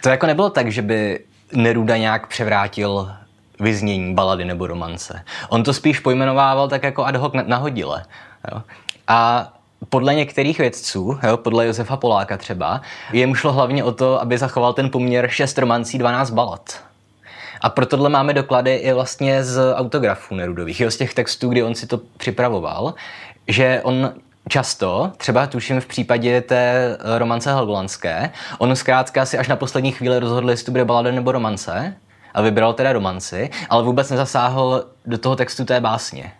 to 0.00 0.08
jako 0.08 0.26
nebylo 0.26 0.50
tak, 0.50 0.72
že 0.72 0.82
by 0.82 1.20
Neruda 1.52 1.96
nějak 1.96 2.26
převrátil 2.26 3.12
vyznění 3.60 4.14
balady 4.14 4.44
nebo 4.44 4.66
romance. 4.66 5.24
On 5.48 5.62
to 5.62 5.74
spíš 5.74 6.00
pojmenovával 6.00 6.68
tak 6.68 6.82
jako 6.82 7.04
ad 7.04 7.16
hoc 7.16 7.32
nahodile. 7.46 8.04
Jo. 8.52 8.62
A 9.08 9.48
podle 9.88 10.14
některých 10.14 10.58
vědců, 10.58 11.18
jo, 11.26 11.36
podle 11.36 11.66
Josefa 11.66 11.96
Poláka 11.96 12.36
třeba, 12.36 12.80
jemu 13.12 13.34
šlo 13.34 13.52
hlavně 13.52 13.84
o 13.84 13.92
to, 13.92 14.20
aby 14.20 14.38
zachoval 14.38 14.72
ten 14.72 14.90
poměr 14.90 15.28
6 15.28 15.58
romancí, 15.58 15.98
12 15.98 16.30
balad. 16.30 16.80
A 17.60 17.70
pro 17.70 17.86
tohle 17.86 18.08
máme 18.08 18.34
doklady 18.34 18.74
i 18.74 18.92
vlastně 18.92 19.44
z 19.44 19.74
autografů 19.74 20.34
Nerudových, 20.34 20.80
jo, 20.80 20.90
z 20.90 20.96
těch 20.96 21.14
textů, 21.14 21.48
kdy 21.48 21.62
on 21.62 21.74
si 21.74 21.86
to 21.86 22.00
připravoval, 22.16 22.94
že 23.48 23.80
on 23.84 24.12
často, 24.48 25.12
třeba 25.16 25.46
tuším 25.46 25.80
v 25.80 25.86
případě 25.86 26.40
té 26.40 26.96
romance 27.18 27.52
Helgolandské, 27.52 28.30
on 28.58 28.76
zkrátka 28.76 29.26
si 29.26 29.38
až 29.38 29.48
na 29.48 29.56
poslední 29.56 29.92
chvíli 29.92 30.18
rozhodl, 30.18 30.50
jestli 30.50 30.66
to 30.66 30.70
bude 30.72 30.84
balada 30.84 31.10
nebo 31.10 31.32
romance 31.32 31.96
a 32.36 32.42
vybral 32.42 32.72
teda 32.72 32.92
romanci, 32.92 33.50
ale 33.68 33.82
vůbec 33.82 34.10
nezasáhl 34.10 34.86
do 35.06 35.18
toho 35.18 35.36
textu 35.36 35.64
té 35.64 35.80
básně. 35.80 36.32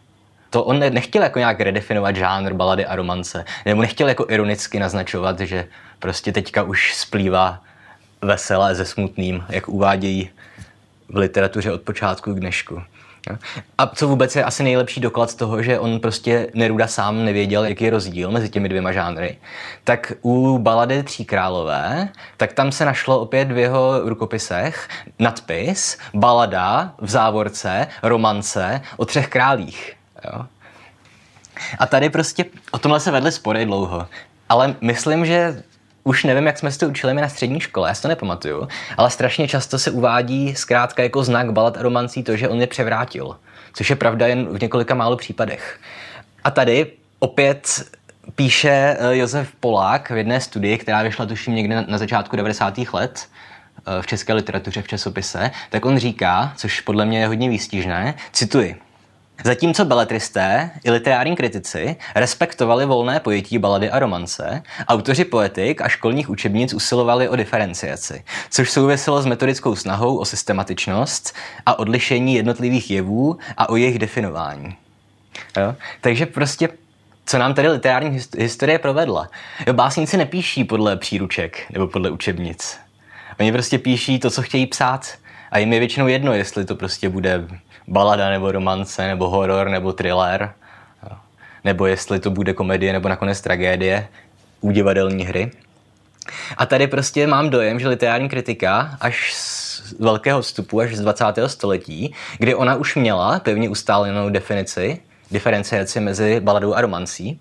To 0.50 0.64
on 0.64 0.78
nechtěl 0.78 1.22
jako 1.22 1.38
nějak 1.38 1.60
redefinovat 1.60 2.16
žánr 2.16 2.54
balady 2.54 2.86
a 2.86 2.96
romance, 2.96 3.44
nebo 3.64 3.82
nechtěl 3.82 4.08
jako 4.08 4.26
ironicky 4.28 4.78
naznačovat, 4.78 5.40
že 5.40 5.68
prostě 5.98 6.32
teďka 6.32 6.62
už 6.62 6.94
splývá 6.94 7.62
veselé 8.22 8.74
se 8.74 8.84
smutným, 8.84 9.44
jak 9.48 9.68
uvádějí 9.68 10.30
v 11.08 11.16
literatuře 11.16 11.72
od 11.72 11.82
počátku 11.82 12.34
k 12.34 12.40
dnešku. 12.40 12.82
A 13.78 13.86
co 13.86 14.08
vůbec 14.08 14.36
je 14.36 14.44
asi 14.44 14.62
nejlepší 14.62 15.00
doklad 15.00 15.34
toho, 15.34 15.62
že 15.62 15.78
on 15.78 16.00
prostě 16.00 16.50
Neruda 16.54 16.86
sám 16.86 17.24
nevěděl, 17.24 17.64
jaký 17.64 17.84
je 17.84 17.90
rozdíl 17.90 18.30
mezi 18.30 18.48
těmi 18.48 18.68
dvěma 18.68 18.92
žánry, 18.92 19.38
tak 19.84 20.12
u 20.22 20.58
balady 20.58 21.02
Tří 21.02 21.24
králové, 21.24 22.08
tak 22.36 22.52
tam 22.52 22.72
se 22.72 22.84
našlo 22.84 23.20
opět 23.20 23.52
v 23.52 23.58
jeho 23.58 24.00
rukopisech 24.08 24.88
nadpis, 25.18 25.98
balada 26.14 26.94
v 26.98 27.10
závorce, 27.10 27.86
romance 28.02 28.80
o 28.96 29.04
třech 29.04 29.28
králích. 29.28 29.96
Jo? 30.24 30.46
A 31.78 31.86
tady 31.86 32.10
prostě 32.10 32.44
o 32.70 32.78
tomhle 32.78 33.00
se 33.00 33.10
vedly 33.10 33.32
spory 33.32 33.64
dlouho. 33.64 34.06
Ale 34.48 34.74
myslím, 34.80 35.26
že 35.26 35.62
už 36.06 36.24
nevím, 36.24 36.46
jak 36.46 36.58
jsme 36.58 36.72
si 36.72 36.78
to 36.78 36.88
učili 36.88 37.14
na 37.14 37.28
střední 37.28 37.60
škole, 37.60 37.88
já 37.88 37.94
si 37.94 38.02
to 38.02 38.08
nepamatuju, 38.08 38.68
ale 38.96 39.10
strašně 39.10 39.48
často 39.48 39.78
se 39.78 39.90
uvádí 39.90 40.54
zkrátka 40.54 41.02
jako 41.02 41.24
znak 41.24 41.52
balad 41.52 41.76
a 41.76 41.82
romancí 41.82 42.22
to, 42.22 42.36
že 42.36 42.48
on 42.48 42.60
je 42.60 42.66
převrátil. 42.66 43.36
Což 43.74 43.90
je 43.90 43.96
pravda 43.96 44.26
jen 44.26 44.58
v 44.58 44.62
několika 44.62 44.94
málo 44.94 45.16
případech. 45.16 45.80
A 46.44 46.50
tady 46.50 46.92
opět 47.18 47.84
píše 48.34 48.96
eh, 48.98 49.16
Josef 49.16 49.52
Polák 49.60 50.10
v 50.10 50.16
jedné 50.16 50.40
studii, 50.40 50.78
která 50.78 51.02
vyšla 51.02 51.26
tuším 51.26 51.54
někde 51.54 51.84
na 51.88 51.98
začátku 51.98 52.36
90. 52.36 52.74
let, 52.92 53.26
eh, 53.86 54.02
v 54.02 54.06
české 54.06 54.32
literatuře 54.32 54.82
v 54.82 54.88
časopise, 54.88 55.50
tak 55.70 55.84
on 55.84 55.98
říká, 55.98 56.52
což 56.56 56.80
podle 56.80 57.04
mě 57.04 57.20
je 57.20 57.26
hodně 57.26 57.50
výstižné, 57.50 58.14
cituji. 58.32 58.85
Zatímco 59.44 59.84
beletristé 59.84 60.70
i 60.84 60.90
literární 60.90 61.36
kritici 61.36 61.96
respektovali 62.14 62.86
volné 62.86 63.20
pojetí 63.20 63.58
balady 63.58 63.90
a 63.90 63.98
romance, 63.98 64.62
autoři 64.88 65.24
poetik 65.24 65.80
a 65.80 65.88
školních 65.88 66.30
učebnic 66.30 66.74
usilovali 66.74 67.28
o 67.28 67.36
diferenciaci, 67.36 68.24
což 68.50 68.70
souviselo 68.70 69.22
s 69.22 69.26
metodickou 69.26 69.76
snahou 69.76 70.16
o 70.16 70.24
systematičnost 70.24 71.34
a 71.66 71.78
odlišení 71.78 72.34
jednotlivých 72.34 72.90
jevů 72.90 73.38
a 73.56 73.68
o 73.68 73.76
jejich 73.76 73.98
definování. 73.98 74.76
Jo? 75.56 75.74
Takže 76.00 76.26
prostě 76.26 76.68
co 77.26 77.38
nám 77.38 77.54
tady 77.54 77.68
literární 77.68 78.20
historie 78.38 78.78
provedla. 78.78 79.28
Jo, 79.66 79.72
básníci 79.72 80.16
nepíší 80.16 80.64
podle 80.64 80.96
příruček 80.96 81.66
nebo 81.70 81.86
podle 81.86 82.10
učebnic. 82.10 82.78
Oni 83.40 83.52
prostě 83.52 83.78
píší 83.78 84.18
to, 84.18 84.30
co 84.30 84.42
chtějí 84.42 84.66
psát. 84.66 85.08
A 85.50 85.58
jim 85.58 85.72
je 85.72 85.78
většinou 85.78 86.06
jedno, 86.06 86.32
jestli 86.32 86.64
to 86.64 86.74
prostě 86.74 87.08
bude 87.08 87.48
balada 87.88 88.30
nebo 88.30 88.52
romance, 88.52 89.06
nebo 89.06 89.28
horor, 89.28 89.68
nebo 89.68 89.92
thriller, 89.92 90.52
nebo 91.64 91.86
jestli 91.86 92.20
to 92.20 92.30
bude 92.30 92.52
komedie, 92.52 92.92
nebo 92.92 93.08
nakonec 93.08 93.40
tragédie 93.40 94.08
u 94.60 94.70
divadelní 94.70 95.24
hry. 95.24 95.50
A 96.56 96.66
tady 96.66 96.86
prostě 96.86 97.26
mám 97.26 97.50
dojem, 97.50 97.80
že 97.80 97.88
literární 97.88 98.28
kritika 98.28 98.96
až 99.00 99.34
z 99.34 99.94
velkého 99.98 100.42
vstupu, 100.42 100.80
až 100.80 100.96
z 100.96 101.00
20. 101.00 101.24
století, 101.46 102.14
kdy 102.38 102.54
ona 102.54 102.74
už 102.74 102.96
měla 102.96 103.40
pevně 103.40 103.68
ustálenou 103.68 104.30
definici, 104.30 105.00
diferenciaci 105.30 106.00
mezi 106.00 106.40
baladou 106.40 106.74
a 106.74 106.80
romancí, 106.80 107.40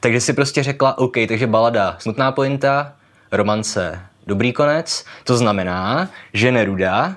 takže 0.00 0.20
si 0.20 0.32
prostě 0.32 0.62
řekla, 0.62 0.98
OK, 0.98 1.14
takže 1.28 1.46
balada 1.46 1.96
smutná 1.98 2.32
pointa, 2.32 2.92
romance 3.32 4.00
dobrý 4.26 4.52
konec, 4.52 5.04
to 5.24 5.36
znamená, 5.36 6.08
že 6.32 6.52
Neruda 6.52 7.16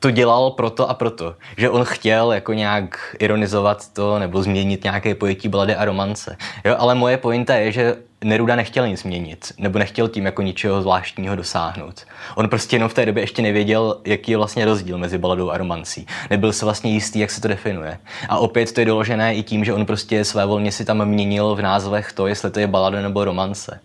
to 0.00 0.10
dělal 0.10 0.50
proto 0.50 0.90
a 0.90 0.94
proto, 0.94 1.34
že 1.56 1.70
on 1.70 1.84
chtěl 1.84 2.32
jako 2.32 2.52
nějak 2.52 3.16
ironizovat 3.18 3.92
to 3.92 4.18
nebo 4.18 4.42
změnit 4.42 4.84
nějaké 4.84 5.14
pojetí 5.14 5.48
balady 5.48 5.74
a 5.74 5.84
romance. 5.84 6.36
Jo, 6.64 6.76
ale 6.78 6.94
moje 6.94 7.16
pointa 7.16 7.54
je, 7.54 7.72
že 7.72 7.96
Neruda 8.24 8.56
nechtěl 8.56 8.88
nic 8.88 9.00
změnit, 9.00 9.52
nebo 9.58 9.78
nechtěl 9.78 10.08
tím 10.08 10.24
jako 10.24 10.42
ničeho 10.42 10.82
zvláštního 10.82 11.36
dosáhnout. 11.36 12.06
On 12.34 12.48
prostě 12.48 12.76
jenom 12.76 12.88
v 12.88 12.94
té 12.94 13.06
době 13.06 13.22
ještě 13.22 13.42
nevěděl, 13.42 14.00
jaký 14.04 14.30
je 14.30 14.36
vlastně 14.36 14.64
rozdíl 14.64 14.98
mezi 14.98 15.18
baladou 15.18 15.50
a 15.50 15.58
romancí. 15.58 16.06
Nebyl 16.30 16.52
se 16.52 16.64
vlastně 16.64 16.92
jistý, 16.92 17.18
jak 17.18 17.30
se 17.30 17.40
to 17.40 17.48
definuje. 17.48 17.98
A 18.28 18.38
opět 18.38 18.72
to 18.72 18.80
je 18.80 18.86
doložené 18.86 19.34
i 19.34 19.42
tím, 19.42 19.64
že 19.64 19.72
on 19.72 19.86
prostě 19.86 20.24
své 20.24 20.46
volně 20.46 20.72
si 20.72 20.84
tam 20.84 21.04
měnil 21.04 21.54
v 21.54 21.62
názvech 21.62 22.12
to, 22.12 22.26
jestli 22.26 22.50
to 22.50 22.60
je 22.60 22.66
balada 22.66 23.02
nebo 23.02 23.24
romance. 23.24 23.80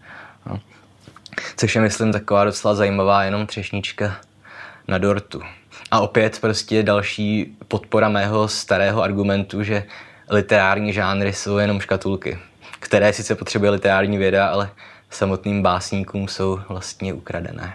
No. 0.46 0.60
Což 1.58 1.76
je, 1.76 1.82
myslím, 1.82 2.12
taková 2.12 2.46
docela 2.46 2.76
zajímavá 2.76 3.24
jenom 3.24 3.48
třešnička 3.48 4.16
na 4.88 4.98
dortu. 4.98 5.42
A 5.92 6.00
opět 6.00 6.42
prostě 6.42 6.84
další 6.84 7.58
podpora 7.68 8.10
mého 8.10 8.48
starého 8.48 9.04
argumentu, 9.04 9.64
že 9.64 9.84
literární 10.30 10.94
žánry 10.94 11.34
jsou 11.34 11.58
jenom 11.58 11.80
škatulky, 11.80 12.38
které 12.80 13.14
sice 13.14 13.36
potřebuje 13.36 13.72
literární 13.72 14.18
věda, 14.18 14.48
ale 14.48 14.70
samotným 15.10 15.62
básníkům 15.62 16.28
jsou 16.28 16.60
vlastně 16.70 17.14
ukradené. 17.14 17.74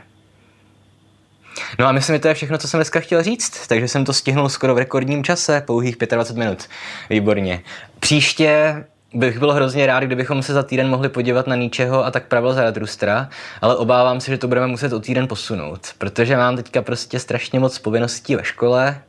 No 1.79 1.87
a 1.87 1.93
myslím, 1.93 2.17
že 2.17 2.21
to 2.21 2.29
je 2.29 2.35
všechno, 2.35 2.59
co 2.59 2.69
jsem 2.69 2.79
dneska 2.79 3.01
chtěl 3.01 3.23
říct, 3.23 3.67
takže 3.67 3.89
jsem 3.89 4.05
to 4.05 4.13
stihnul 4.13 4.49
skoro 4.49 4.75
v 4.75 4.79
rekordním 4.79 5.25
čase, 5.25 5.61
pouhých 5.61 5.97
25 5.97 6.45
minut. 6.45 6.69
Výborně. 7.11 7.63
Příště 8.01 8.85
bych 9.15 9.39
byl 9.39 9.53
hrozně 9.53 9.87
rád, 9.87 10.05
kdybychom 10.05 10.43
se 10.43 10.53
za 10.53 10.63
týden 10.63 10.89
mohli 10.89 11.09
podívat 11.09 11.47
na 11.47 11.57
ničeho 11.57 12.05
a 12.05 12.11
tak 12.11 12.27
pravil 12.27 12.53
Zaratustra, 12.53 13.29
ale 13.63 13.77
obávám 13.77 14.21
se, 14.21 14.31
že 14.31 14.39
to 14.39 14.49
budeme 14.49 14.67
muset 14.67 14.93
o 14.93 15.01
týden 15.01 15.29
posunout, 15.29 15.81
protože 15.99 16.37
mám 16.37 16.57
teďka 16.57 16.83
prostě 16.83 17.19
strašně 17.19 17.61
moc 17.61 17.79
povinností 17.79 18.37
ve 18.37 18.45
škole, 18.45 19.03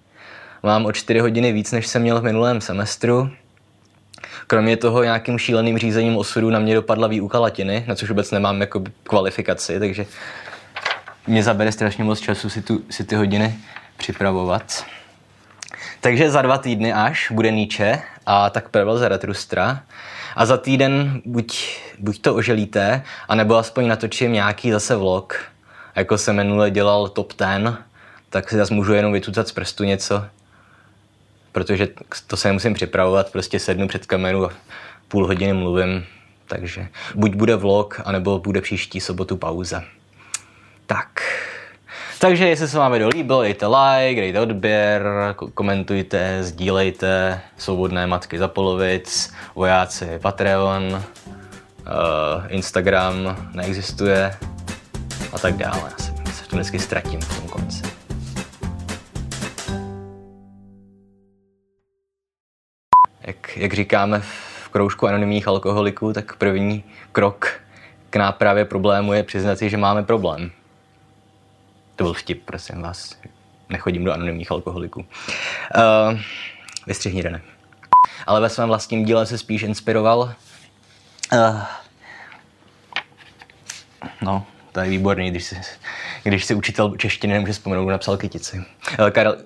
mám 0.64 0.86
o 0.86 0.92
čtyři 0.92 1.20
hodiny 1.20 1.52
víc, 1.52 1.72
než 1.72 1.88
jsem 1.88 2.02
měl 2.02 2.22
v 2.22 2.24
minulém 2.24 2.62
semestru, 2.62 3.30
Kromě 4.48 4.78
toho 4.78 5.04
nějakým 5.04 5.38
šíleným 5.38 5.78
řízením 5.78 6.18
osudu 6.18 6.50
na 6.50 6.60
mě 6.60 6.76
dopadla 6.76 7.08
výuka 7.08 7.40
latiny, 7.40 7.84
na 7.88 7.96
což 7.96 8.10
vůbec 8.10 8.32
nemám 8.32 8.62
jako 8.62 8.84
kvalifikaci, 9.04 9.80
takže 9.80 10.06
mě 11.28 11.44
zabere 11.44 11.72
strašně 11.72 12.04
moc 12.04 12.20
času 12.20 12.50
si, 12.50 12.62
tu, 12.62 12.82
si 12.90 13.04
ty 13.04 13.16
hodiny 13.16 13.56
připravovat. 13.98 14.86
Takže 16.02 16.30
za 16.30 16.42
dva 16.42 16.58
týdny 16.58 16.94
až 16.94 17.32
bude 17.32 17.52
Nietzsche 17.52 18.02
a 18.32 18.50
tak 18.50 18.70
Pavel 18.70 18.98
Zaratustra. 18.98 19.84
A 20.36 20.46
za 20.46 20.58
týden 20.58 21.22
buď, 21.26 21.80
buď 22.00 22.22
to 22.22 22.36
oželíte, 22.36 23.04
anebo 23.28 23.58
aspoň 23.58 23.88
natočím 23.88 24.34
nějaký 24.34 24.72
zase 24.72 24.96
vlog. 24.96 25.40
Jako 25.96 26.18
se 26.18 26.34
minule 26.34 26.72
dělal 26.72 27.08
top 27.08 27.34
ten, 27.34 27.78
tak 28.30 28.50
si 28.50 28.58
zase 28.58 28.74
můžu 28.74 28.94
jenom 28.94 29.14
vytucat 29.14 29.48
z 29.48 29.52
prstu 29.52 29.84
něco. 29.84 30.26
Protože 31.52 31.88
to 32.28 32.38
se 32.38 32.48
nemusím 32.48 32.74
připravovat, 32.74 33.32
prostě 33.32 33.60
sednu 33.60 33.88
před 33.88 34.06
kameru 34.06 34.46
a 34.46 34.52
půl 35.08 35.28
hodiny 35.28 35.54
mluvím. 35.54 36.06
Takže 36.48 36.88
buď 37.16 37.36
bude 37.36 37.56
vlog, 37.56 38.02
anebo 38.06 38.40
bude 38.40 38.62
příští 38.62 39.00
sobotu 39.00 39.38
pauza. 39.38 39.84
Tak. 40.86 41.22
Takže 42.22 42.48
jestli 42.48 42.68
se 42.68 42.78
vám 42.78 42.92
video 42.92 43.10
líbilo, 43.10 43.42
dejte 43.42 43.68
like, 43.68 44.22
dejte 44.22 44.40
odběr, 44.40 45.04
komentujte, 45.54 46.44
sdílejte, 46.44 47.42
svobodné 47.58 48.08
matky 48.08 48.38
za 48.40 48.48
polovic, 48.48 49.34
vojáci 49.56 50.20
Patreon, 50.22 50.84
uh, 50.94 51.04
Instagram 52.48 53.50
neexistuje 53.54 54.36
a 55.34 55.40
tak 55.40 55.58
dále. 55.58 55.82
Já 55.92 55.98
se, 55.98 56.34
se 56.34 56.44
v 56.44 56.48
tom 56.48 56.60
vždycky 56.60 56.80
ztratím 56.80 57.22
v 57.22 57.40
tom 57.40 57.50
konci. 57.50 57.84
Jak, 63.22 63.58
jak 63.58 63.74
říkáme 63.74 64.20
v 64.20 64.70
kroužku 64.70 65.08
anonymních 65.08 65.48
alkoholiků, 65.48 66.14
tak 66.14 66.36
první 66.36 66.84
krok 67.12 67.62
k 68.10 68.16
nápravě 68.16 68.66
problému 68.66 69.14
je 69.14 69.24
přiznat 69.24 69.60
si, 69.60 69.70
že 69.70 69.78
máme 69.78 70.04
problém. 70.04 70.52
To 72.00 72.04
byl 72.04 72.14
vtip, 72.14 72.46
prosím 72.46 72.82
vás. 72.82 73.18
Nechodím 73.70 74.04
do 74.04 74.14
anonymních 74.14 74.52
alkoholiků. 74.52 75.00
Uh, 75.00 76.20
vystřihni, 76.88 77.24
Ale 78.28 78.42
ve 78.42 78.50
svém 78.50 78.68
vlastním 78.68 79.06
díle 79.06 79.26
se 79.26 79.38
spíš 79.38 79.62
inspiroval. 79.62 80.34
Uh, 81.34 81.62
no, 84.22 84.46
to 84.72 84.80
je 84.80 84.90
výborný, 84.90 85.32
když 85.32 85.44
si, 85.44 85.62
když 86.24 86.46
si 86.46 86.56
učitel 86.56 86.96
češtiny 86.98 87.34
nemůže 87.34 87.54
vzpomenout, 87.54 87.90
napsal 87.90 88.18
kytici. 88.18 88.58
Uh, 89.00 89.10
Karel, 89.10 89.38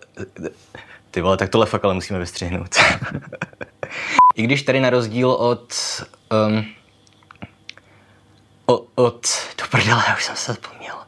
ty 1.12 1.22
vole, 1.22 1.38
tak 1.38 1.50
tohle 1.50 1.66
fakt 1.66 1.86
ale 1.86 1.94
musíme 1.94 2.20
vystřihnout. 2.20 2.76
I 4.36 4.44
když 4.44 4.64
tady 4.64 4.80
na 4.80 4.90
rozdíl 4.90 5.32
od... 5.32 5.74
Um, 6.48 6.66
od... 8.96 9.28
Do 9.58 9.68
prdele, 9.72 10.04
já 10.08 10.16
už 10.16 10.24
jsem 10.24 10.36
se 10.36 10.54
zapomněl. 10.54 11.03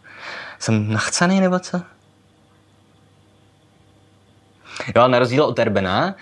Jsem 0.65 0.93
nachcanej 0.93 1.41
nebo 1.41 1.59
co? 1.59 1.81
Jo, 4.95 5.07
na 5.07 5.19
rozdíl 5.19 5.43
od 5.43 5.59
Erbena, 5.59 6.15